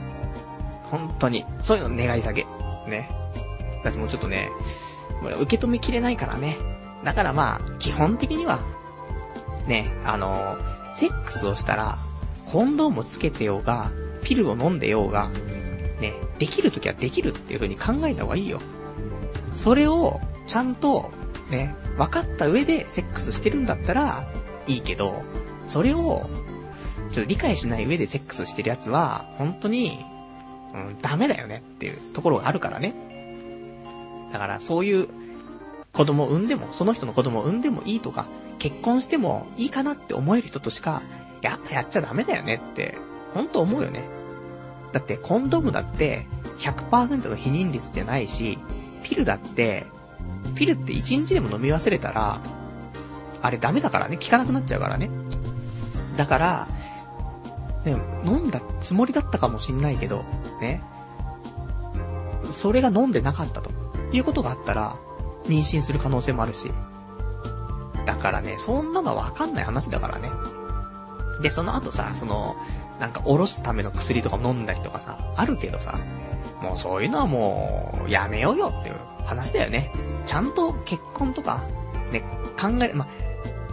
[0.90, 1.44] 本当に。
[1.62, 2.44] そういうの願い下げ。
[2.88, 3.10] ね。
[3.84, 4.50] だってもうちょっとね、
[5.40, 6.56] 受け止めきれないからね。
[7.04, 8.60] だからまあ、基本的には、
[9.66, 10.58] ね、あの
[10.92, 11.98] セックスをしたら、
[12.50, 13.90] コンドームつけてようが、
[14.22, 15.30] ピルを飲んでようが、
[16.00, 18.60] ね、できるときはできるっていう風に考えた方がいいよ。
[19.52, 21.10] それを、ちゃんと、
[21.50, 24.28] ね、分かった上でセックスしてるんだったら、
[24.66, 25.22] いいけど、
[25.66, 26.28] それを、
[27.12, 30.04] ちょっと理解しない上でセックスしてるやつは、本当に、
[30.74, 32.94] うん、ダメだよねっていうところがあるからね。
[34.32, 35.08] だからそういう
[35.92, 38.26] 子供を産んでも、その人の子供を産んでもいいとか、
[38.58, 41.02] 結婚してもいいかなって思える人としか、
[41.42, 42.96] やっぱやっちゃダメだよねって、
[43.34, 44.04] ほんと思うよね。
[44.92, 46.26] だってコンドームだって
[46.58, 48.58] 100%の避妊率じゃないし、
[49.02, 49.86] ピルだって、
[50.54, 52.40] ピルって1日でも飲み忘れたら、
[53.42, 55.10] あれダメだからね、効かなくなっちゃうからね。
[56.16, 56.68] だから、
[57.84, 60.24] ね、飲んだつもりだったかもしんないけど、
[60.60, 60.82] ね。
[62.50, 63.70] それが飲んでなかったと
[64.12, 64.96] いうことがあったら、
[65.44, 66.72] 妊娠する可能性もあるし。
[68.06, 70.30] だからね、そんなのわかんない話だからね。
[71.42, 72.56] で、その後さ、その、
[72.98, 75.98] なんかおろすための薬とか飲んだりとかさ、あるけどさ、
[76.62, 79.90] もうそういうのはもう、やめようよっていう話だよね。
[80.26, 81.64] ちゃんと結婚とか、
[82.12, 82.20] ね、
[82.60, 83.06] 考え、ま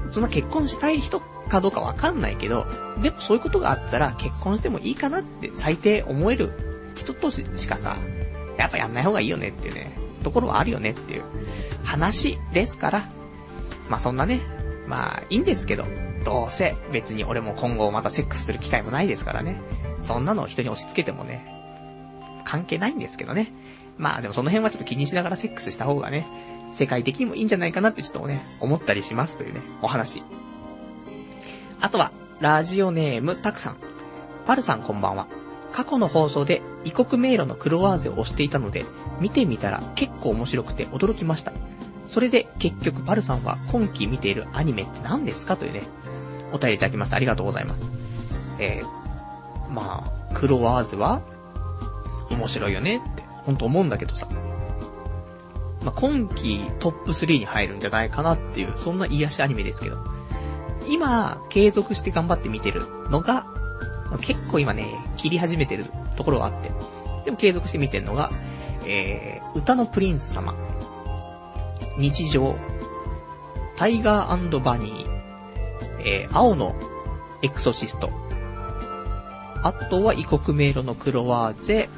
[0.10, 2.66] その結婚したい人かどうかわかんないけど、
[3.02, 6.52] でもそういうことがあったら結婚してもいいかなって最低思える
[6.96, 7.98] 人としかさ、
[8.58, 11.24] やっぱやんない方がいいよねっていうね、ところはあるよねっていう
[11.84, 13.10] 話ですから、
[13.90, 14.42] まあそんなね、
[14.88, 15.86] まあいいんですけど、
[16.26, 19.62] どうせ別に俺も今後またセックスする機会もないですからね。
[20.02, 21.46] そんなのを人に押し付けてもね、
[22.46, 23.54] 関係ないんですけどね。
[23.98, 26.28] まあでもその辺はちょっと気にしながらセックスした方がね、
[26.74, 30.24] 世界的にもいいんじゃないかなってちょっとね、思ったりしますというね、お話。
[31.80, 33.78] あとは、ラジオネームたくさん。
[34.46, 35.28] パルさんこんばんは。
[35.72, 38.86] 過去の放送で異国迷路のクロワーゼを押していたので、
[39.20, 41.52] 見てみたら結構面白くて驚きました。
[42.08, 45.56] それで結局パルさんは今期見ているアニメって何ですか？
[45.56, 45.84] というね、
[46.52, 47.18] お便りいただきました。
[47.18, 47.92] ありがとうございます。
[48.60, 51.22] えー、まあ、クロワーズは
[52.32, 54.28] 面白いよねって、ほんと思うんだけどさ。
[55.84, 60.17] まあ、今季トップ3に入るんじゃないかなっていう、そんな癒しアニメですけど。
[60.88, 63.46] 今、継続して頑張って見てるのが、
[64.22, 66.72] 結構今ね、切り始めてるところはあって。
[67.26, 68.32] でも継続して見てるのが、
[68.86, 70.56] えー、歌のプリンス様。
[71.98, 72.56] 日常。
[73.76, 75.18] タイガーバニー。
[76.00, 76.76] えー、青の
[77.42, 78.10] エクソシスト。
[79.64, 81.90] あとは異国迷路のクロワーゼ、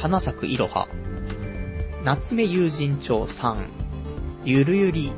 [0.00, 0.88] 花咲くいろは、
[2.04, 3.56] 夏目友人帳3、
[4.44, 5.12] ゆるゆり、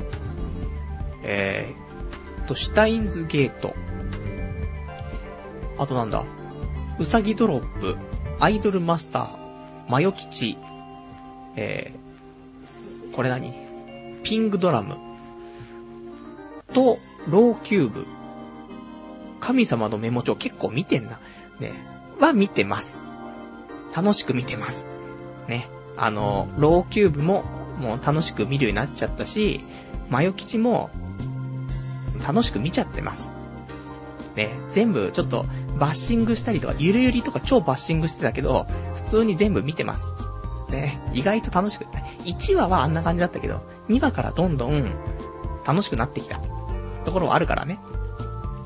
[1.23, 1.78] えー、
[2.49, 3.75] と、シュタインズゲート、
[5.77, 6.25] あとなんだ、
[6.99, 7.95] うさぎドロップ、
[8.39, 9.29] アイドルマスター、
[9.87, 10.57] マヨ吉、
[11.55, 13.53] えー、これ何？
[14.23, 14.97] ピングドラム、
[16.73, 16.97] と、
[17.27, 18.05] ロウきゅーぶ、
[19.39, 21.19] 神様のメモ帳結構見てんな。
[21.59, 21.73] ね。
[22.19, 23.03] は見てます。
[23.95, 24.87] 楽しく見てます。
[25.47, 25.67] ね。
[25.97, 27.43] あの、ロウきゅーぶも、
[27.79, 29.63] もう楽しく見るようになっちゃったし、
[30.09, 30.89] まよチキも、
[32.25, 33.33] 楽しく見ちゃってます。
[34.35, 34.49] ね。
[34.71, 35.45] 全部、ちょっと、
[35.77, 40.09] バッシングしたりとか、ゆるゆりとか超バッシングしてたけど、普通に全部見てます。
[40.69, 41.01] ね。
[41.13, 41.85] 意外と楽しく、
[42.25, 44.91] 1話はあんな感じだったけど、2話からどんどん、
[45.65, 46.39] 楽しくなってきた。
[47.05, 47.79] ところはあるからね。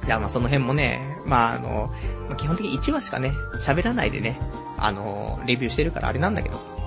[0.06, 1.93] いや、まあその辺もね、まああの、
[2.36, 3.32] 基本的に1話しかね、
[3.62, 4.38] 喋らないでね、
[4.78, 6.82] あの、レビューしてるからあれなんだけど。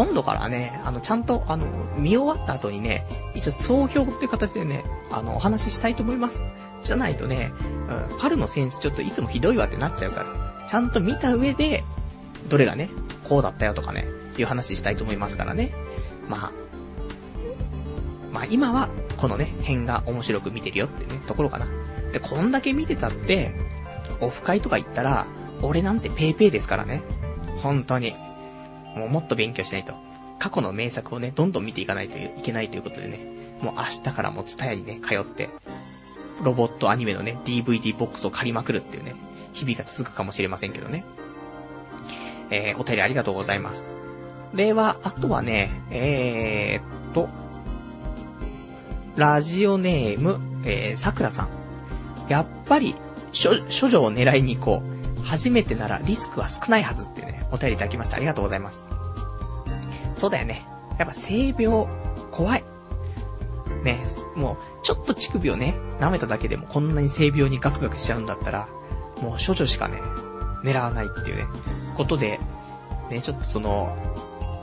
[0.00, 1.66] 今度からね、あの、ちゃんと、あの、
[1.98, 6.42] 見終わった後にね、一応総評っていう形でね、あの、お話ししたいと思います。
[6.82, 7.52] じゃないとね、
[8.10, 11.84] うん、パルのセンスちょっといつもひどいわってなっちゃうから、ちゃんと見た上で、
[12.48, 12.88] どれがね、
[13.28, 14.06] こうだったよとかね、
[14.38, 15.70] いう話したいと思いますからね。
[16.30, 16.52] まあ、
[18.32, 18.88] まあ今は、
[19.18, 21.66] このね、辺が面白く見てるよってね、ところかな。
[22.14, 23.52] で、こんだけ見てたって、
[24.22, 25.26] オフ会とか行ったら、
[25.60, 27.02] 俺なんてペイペイですからね。
[27.58, 28.14] 本当に。
[28.96, 29.94] もうもっと勉強しないと。
[30.38, 33.20] 過去の名作をね、どんどん見ていかないといけないということでね。
[33.60, 35.50] もう明日からも TSUTAYA にね、通って、
[36.42, 39.14] ロボットアニメのね、DVD ボックスを借りまくるっていうね、
[39.52, 41.04] 日々が続くかもしれませんけどね。
[42.50, 43.90] えー、お便りありがとうございます。
[44.54, 47.28] では、あとはね、えーっと、
[49.16, 51.48] ラジオネーム、えー、さくらさん。
[52.28, 52.94] やっぱり、
[53.32, 55.00] 処女を狙いに行こう。
[55.22, 58.16] 初めてならリスクは少ないはずってね、お便りいただきました。
[58.16, 58.88] ありがとうございます。
[60.16, 60.66] そうだよね。
[60.98, 61.86] やっぱ性病、
[62.30, 62.64] 怖い。
[63.84, 64.02] ね、
[64.36, 68.68] もう、ちょっと乳首をね、舐めただけでもこんなに性病にガクガクしちゃうんだったら、
[69.22, 70.00] もう処女しかね、
[70.64, 71.46] 狙わないっていうね、
[71.96, 72.38] ことで、
[73.10, 73.96] ね、ちょっとその、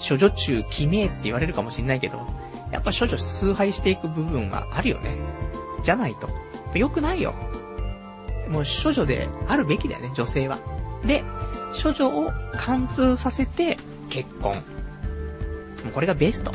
[0.07, 2.19] 処女中決めって言われるかもしんないけど、
[2.71, 5.15] やっぱ処女崇拝していく部分があるよね。
[5.83, 6.29] じゃないと。
[6.75, 7.33] 良くないよ。
[8.49, 10.59] もう処女であるべきだよね、女性は。
[11.03, 11.23] で、
[11.81, 13.77] 処女を貫通させて
[14.09, 14.55] 結婚。
[14.55, 14.61] も
[15.89, 16.51] うこれがベスト。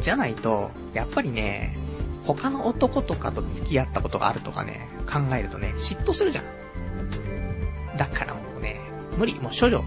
[0.00, 1.76] じゃないと、やっぱりね、
[2.24, 7.96] 他の男とかと付き合ったことがあるとかね、考えるとね、嫉妬するじゃん。
[7.96, 8.80] だからもうね、
[9.16, 9.84] 無理、もう処女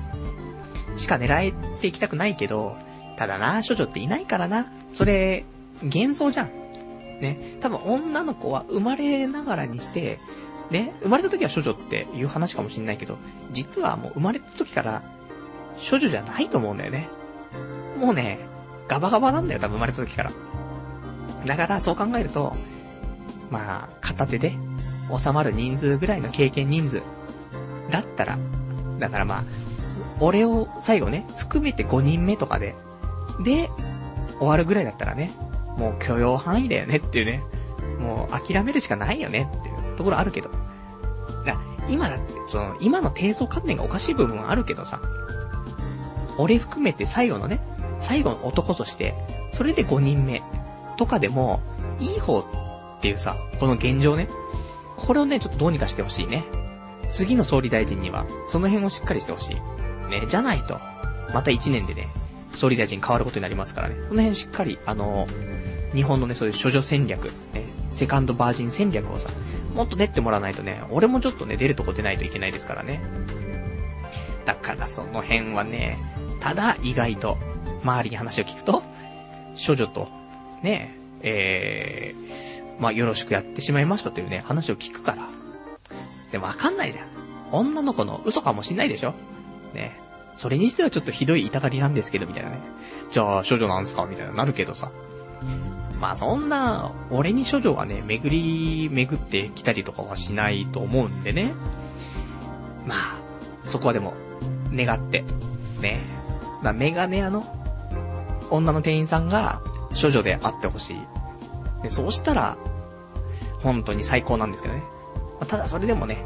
[0.96, 2.76] しか狙えていきたくないけど、
[3.18, 4.72] ただな、処女っていないからな。
[4.92, 5.46] それ、
[5.82, 6.48] 幻想じゃん。
[7.22, 7.58] ね。
[7.60, 10.20] 多分女の子は生まれながらにして、
[10.72, 13.18] ね、生まれた時は処女っていう話かもしんないけど、
[13.52, 15.02] 実はもう生まれた時から
[15.90, 17.10] 処女じゃないと思うんだよね。
[17.98, 18.40] もうね、
[18.88, 20.32] ガバガバなんだよ、多分生まれた時から。
[21.46, 22.56] だからそう考えると、
[23.50, 24.54] まあ、片手で
[25.18, 27.02] 収まる人数ぐらいの経験人数
[27.90, 28.38] だったら、
[29.00, 29.44] だからまあ、
[30.20, 32.76] 俺を最後ね、含めて5人目とかで、
[33.44, 33.70] で、
[34.40, 35.32] 終わるぐらいだったらね、
[35.78, 37.42] もう許容範囲だよねっていうね、
[38.00, 40.50] もう諦めるしかないよねっていうところあるけど。
[41.46, 45.02] だ今だって、その、今の低層観念がおかしい部分はあるけどさ、
[46.38, 47.60] 俺含めて最後のね、
[48.00, 49.14] 最後の男として、
[49.52, 50.42] それで5人目
[50.98, 51.62] とかでも、
[52.00, 54.30] いい方っていうさ、この現状ね、
[54.96, 56.46] これをね、ちょっとどうにかしてほしいね。
[57.10, 59.56] 次の総理大臣には、その辺をしっかりしてほしい。
[60.10, 60.80] ね、じゃないと、
[61.34, 62.08] また1年でね、
[62.56, 63.96] 総理大臣変わることになりますからね。
[64.08, 65.28] その辺しっかり、あの、
[65.94, 69.30] 日本のね、そういう処女戦略、ね、セカンドバージン戦略をさ、
[69.80, 73.00] もっと練ってもらわないとね、俺もちょっとね、出るとこ出ないといけないですからね。
[74.46, 75.98] だからその辺はね、
[76.42, 77.38] ただ意外と、
[77.82, 78.84] 周りに話を聞くと、
[79.56, 80.10] 処女と、
[80.64, 85.30] ね、えー、まあ、よろしくやってしまいましたというね、話を聞くから。
[86.34, 87.08] でもわかんないじゃん。
[87.54, 89.14] 女の子の嘘かもしんないでしょ
[89.74, 89.98] ね。
[90.36, 92.58] それにしてはちょっとひどい痛がりなんですけど、みたいなね。
[93.12, 94.06] じゃあ、処女なんすか？
[94.06, 94.92] みたいななるけどさ。
[96.00, 101.54] まあそんな、俺に処女はね、巡り巡ってきたりとかはしないと思うんでね。
[102.86, 103.18] まあ、
[103.66, 104.14] そこはでも、
[104.74, 105.24] 願って、
[105.82, 106.00] ね。
[106.64, 107.44] まあメガネ屋の
[108.50, 109.62] 女の店員さんが
[110.02, 110.98] 処女であってほしい。
[111.84, 112.58] で、そうしたら、
[113.62, 114.84] 本当に最高なんですけどね。
[115.40, 116.24] まあ、ただそれでもね、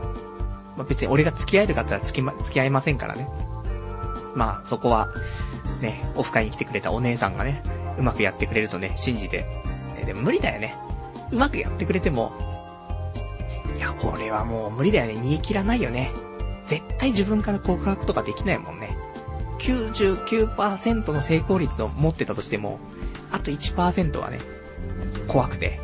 [0.78, 3.28] まあ、別に俺が付き合える方は付きま、付き合いませんからね。
[4.36, 5.10] まあ、そこは、
[5.82, 7.64] ね、オフ会に来てくれたお姉さんがね、
[7.98, 9.63] うまくやってくれるとね、信じて。
[10.06, 10.76] ででも無理だよね。
[11.32, 12.34] うまくやってくれても、
[13.78, 15.14] いや、俺はもう無理だよね。
[15.14, 16.12] 逃げ切らないよね。
[16.66, 18.98] 絶対自分から告白とかできないもんね。
[19.60, 22.80] 99%の成功率を持ってたとしても、
[23.32, 24.40] あと1%はね、
[25.28, 25.80] 怖くて、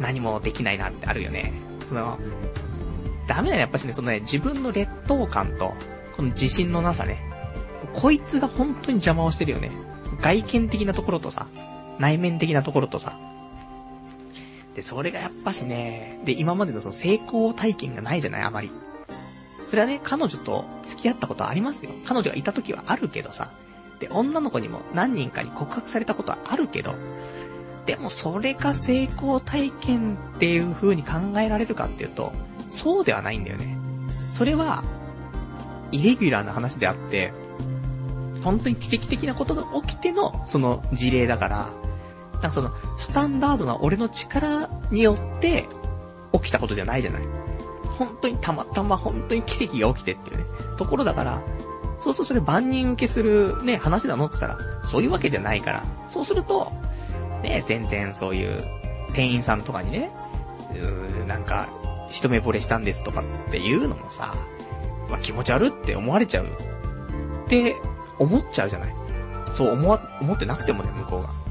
[0.00, 1.52] 何もできないなってあるよね。
[1.86, 2.18] その、
[3.26, 5.74] ダメだね、やっぱしね、そのね、自分の劣等感と、
[6.16, 7.22] この自信のなさね。
[7.94, 9.70] こいつが本当に邪魔をしてるよね。
[10.20, 11.46] 外見的なところとさ、
[11.98, 13.18] 内面的なところとさ。
[14.74, 18.70] で、それがやっぱしね、で、今までのその成功体験がないじゃない、あまり。
[19.68, 21.92] それはね、彼女と付き合ったことありますよ。
[22.04, 23.50] 彼女がいた時はあるけどさ。
[24.00, 26.94] で、女の子にも何人かに告白されたことはあるけど、
[27.86, 32.32] でもそれが成功体験っていう風に考えられるかっていうと、
[32.70, 33.76] そうではないんだよね。
[34.32, 34.82] それは、
[35.92, 37.32] イレギュラーな話であって、
[38.42, 41.68] 本当に奇跡的なことが起きての、その事例だから、
[42.44, 45.66] なんかその、スタンダードな俺の力によって、
[46.34, 47.22] 起きたことじゃないじゃない。
[47.98, 50.44] 本当にたまたま本当に奇跡が起きてっていうね、
[50.76, 51.42] ところだから、
[52.00, 56.70] そうするとそれ万人受けするね、話だのって言ったら、そういうわけじゃないから、そうすると、
[57.42, 58.62] ね、全然そういう
[59.14, 60.10] 店員さんとかにね、
[60.72, 61.68] うーなんか、
[62.10, 64.34] 一目惚れしたんですとかっていうのもさ、
[65.08, 66.44] まあ、気持ち悪って思われちゃう。
[66.44, 67.76] って
[68.18, 68.94] 思っちゃうじゃない。
[69.54, 71.43] そう思わ、思ってなくてもね、向こうが。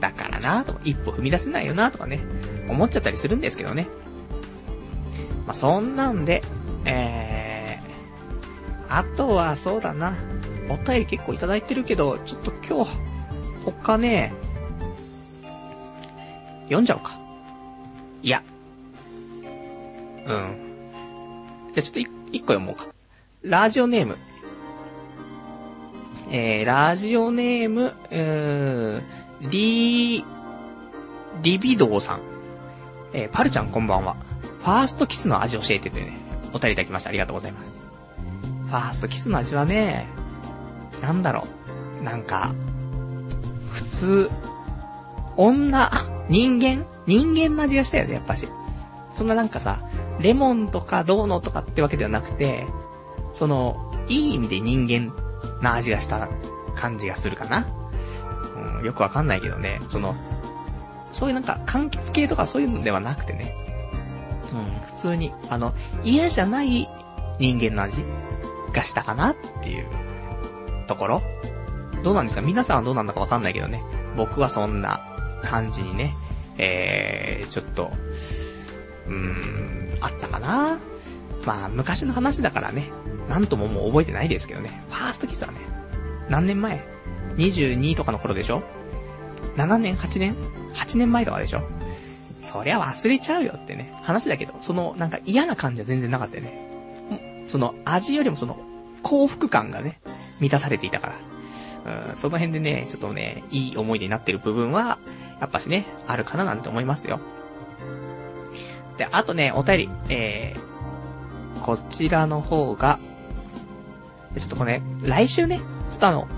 [0.00, 2.20] だからなとか、一歩踏み出せないよなとかね、
[2.68, 3.88] 思っちゃったりするんですけどね。
[5.46, 6.42] まあ、そんなんで、
[6.84, 10.14] えー、あとはそうだな。
[10.68, 12.90] お便り結構いただいてるけど、ちょっと今日、
[13.64, 14.32] 他ね、
[16.64, 17.18] 読んじゃおうか。
[18.22, 18.42] いや。
[20.26, 20.56] うん。
[21.74, 22.00] じゃ、ちょっと
[22.32, 22.86] 一個読もうか。
[23.42, 24.16] ラジオネーム。
[26.30, 29.02] えー、ラジオネーム、うーん、
[29.40, 30.24] リー、
[31.42, 32.20] リビドーさん。
[33.12, 34.16] えー、パルちゃんこんばんは。
[34.60, 36.18] ファーストキスの味教えてというね、
[36.52, 37.10] お便りいただきました。
[37.10, 37.84] ありがとうございます。
[38.66, 40.06] ファーストキスの味はね、
[41.02, 41.44] なんだろ
[42.00, 42.04] う。
[42.04, 42.52] なんか、
[43.70, 44.30] 普通、
[45.36, 45.90] 女、
[46.28, 48.48] 人間人間の味がしたよね、やっぱし。
[49.14, 49.82] そんななんかさ、
[50.20, 52.66] レモンとかどうのとかってわけではなくて、
[53.32, 55.14] その、いい意味で人間
[55.62, 56.28] な味がした
[56.74, 57.66] 感じがするかな。
[58.82, 60.14] よくわかんないけどね、その、
[61.10, 63.54] そういうなんか、柑橘系とかそういうのではなくてね、
[64.52, 65.74] うん、普通に、あの、
[66.04, 66.88] 嫌じゃない
[67.38, 67.98] 人間の味
[68.72, 69.86] がしたかなっていう
[70.86, 71.22] ところ。
[72.04, 72.42] どうなんですか？
[72.42, 73.82] 皆さんはどうなんだかわかんないけどね。
[74.16, 75.00] 僕はそんな
[75.42, 76.14] 感じにね、
[76.56, 77.90] えー、ちょっと、
[79.06, 80.78] うーん、あったかな。
[81.44, 82.90] まあ、昔の話だからね、
[83.28, 84.82] なんとももう覚えてないですけどね。
[84.90, 85.58] ファーストキスはね、
[86.28, 86.84] 何年前？
[87.38, 88.62] ?22 とかの頃でしょ
[89.56, 90.36] ?7 年 ?8 年
[90.74, 91.62] ?8 年前とかでしょ？
[92.42, 97.44] そりゃ忘れちゃうよってね、話だけど、そのなんか嫌な感じは全然なかったよね。
[97.46, 98.58] その味よりもその
[99.02, 100.00] 幸福感がね、
[100.40, 101.14] 満たされていたから。
[102.10, 104.98] うん、その辺でね、ちょっとね、いい思い出になってる部分は、
[105.40, 107.20] やっぱしね、あるかななんて思いますよ。
[108.98, 112.98] で、あとね、お便り、えー、こちらの方が、
[114.36, 115.60] ちょっとこれ、来週ね、
[115.90, 116.28] ちょっとあの、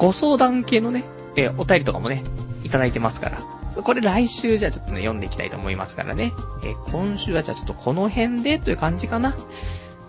[0.00, 1.04] ご相談系のね、
[1.36, 2.24] えー、お便りとかもね、
[2.64, 6.32] いただいてますから、これ来週じゃあちょっとね、読んでいきたいと思いますからね。
[6.64, 9.36] えー、今週はじゃあちょっとこの辺でという感じかな。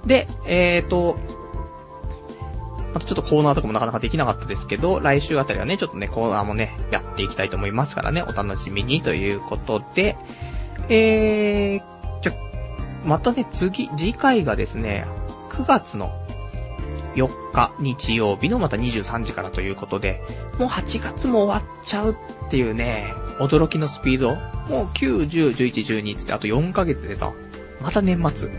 [0.05, 1.17] で、えーと、
[2.93, 10.15] またちょっとコーナーとかもなかなかできなかったですけど、来週あたりはね、ちょっとね、コーナーもね、やっていきたいと思いますからね、お楽しみにということで、
[10.87, 11.81] えー、
[12.21, 12.33] じゃ、
[13.03, 15.05] またね、次、次回がですね、
[15.49, 16.13] 9月の
[17.15, 20.21] 4日日曜日のまた23時からということで、
[20.57, 24.35] もう8月も終わっちゃうっていうね、驚きのスピード。
[24.69, 27.33] もう9、10、11、12つってあと4ヶ月でさ、
[27.81, 28.49] また年末。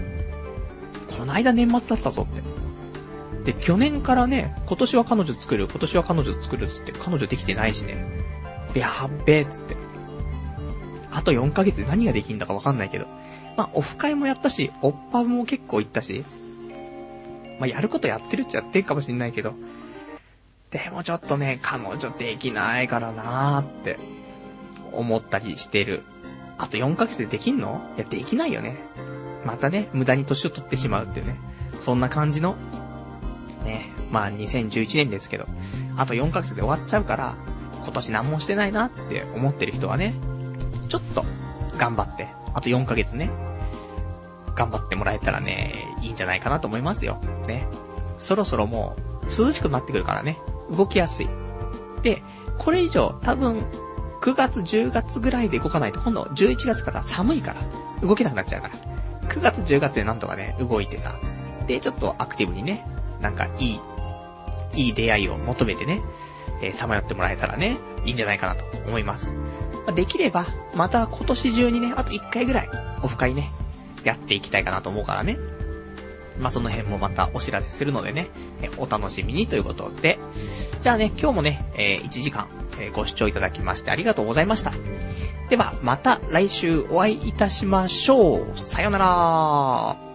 [1.19, 3.53] こないだ年末だったぞって。
[3.53, 8.05] で、去年からね、今年は彼女作る、今年は彼女作るっつって、彼女できてないしね。
[8.75, 9.77] やっべえっつって。
[11.11, 13.07] あと4ヶ月で何ができんだかわかんないけど。
[13.57, 16.25] まあ、オフ会もやったし、オッパブも結構行ったし。
[17.63, 19.55] まあ、やることやってるっちゃやってんかもしんないけど。
[20.73, 24.01] でもちょっとね、彼女できないからなーって
[24.91, 26.03] 思ったりしてる。
[26.59, 27.81] あと4ヶ月でできんの？
[27.97, 28.79] いや、できないよね。
[29.47, 31.39] またね、無駄に年を取ってしまうっていうね。
[31.79, 32.57] そんな感じの
[33.65, 35.47] ね、まあ2011年ですけど、
[35.97, 37.37] あと4ヶ月で終わっちゃうから、
[37.77, 40.17] 今年何もしてないなって思ってる人はね、
[40.89, 41.25] ちょっと
[41.79, 43.31] 頑張って、あと4ヶ月ね、
[44.55, 47.19] 頑張ってもらえたらね、いいんじゃないかなと思いますよ。
[47.47, 47.67] ね。
[48.19, 50.39] そろそろもう、涼しくなってくるからね、
[50.71, 51.29] 動きやすい。
[52.03, 52.23] で、
[52.59, 53.65] これ以上、多分、
[54.21, 58.75] 9月、10月ぐらいで動かないと、今度11月から寒いから、動けなくなっちゃうから。
[59.29, 61.19] 9月、10月でなんとかね、動いてさ、
[61.67, 62.87] で、ちょっとアクティブにね、
[63.21, 63.81] なんかいい、
[64.75, 66.01] いい出会いを求めてね、
[66.61, 69.35] えー、さまよってもらえたらね、いいんじゃないかなと思います。
[69.87, 72.69] ま、できれば、また今年中にね、あと1回ぐらい、
[73.03, 73.51] オフ会ね、
[74.05, 75.39] やっていきたいかなと思うからね。
[76.39, 78.29] まあ、その辺もまたお知らせするのでね、
[78.63, 80.19] えお楽しみにということで。
[80.83, 82.49] じゃあね、今日もね、えー、1時間、
[82.81, 84.73] えー、ご視聴いただきましてありがとうございました。
[85.49, 88.59] では、また来週お会いいたしましょう。
[88.59, 90.12] さよなら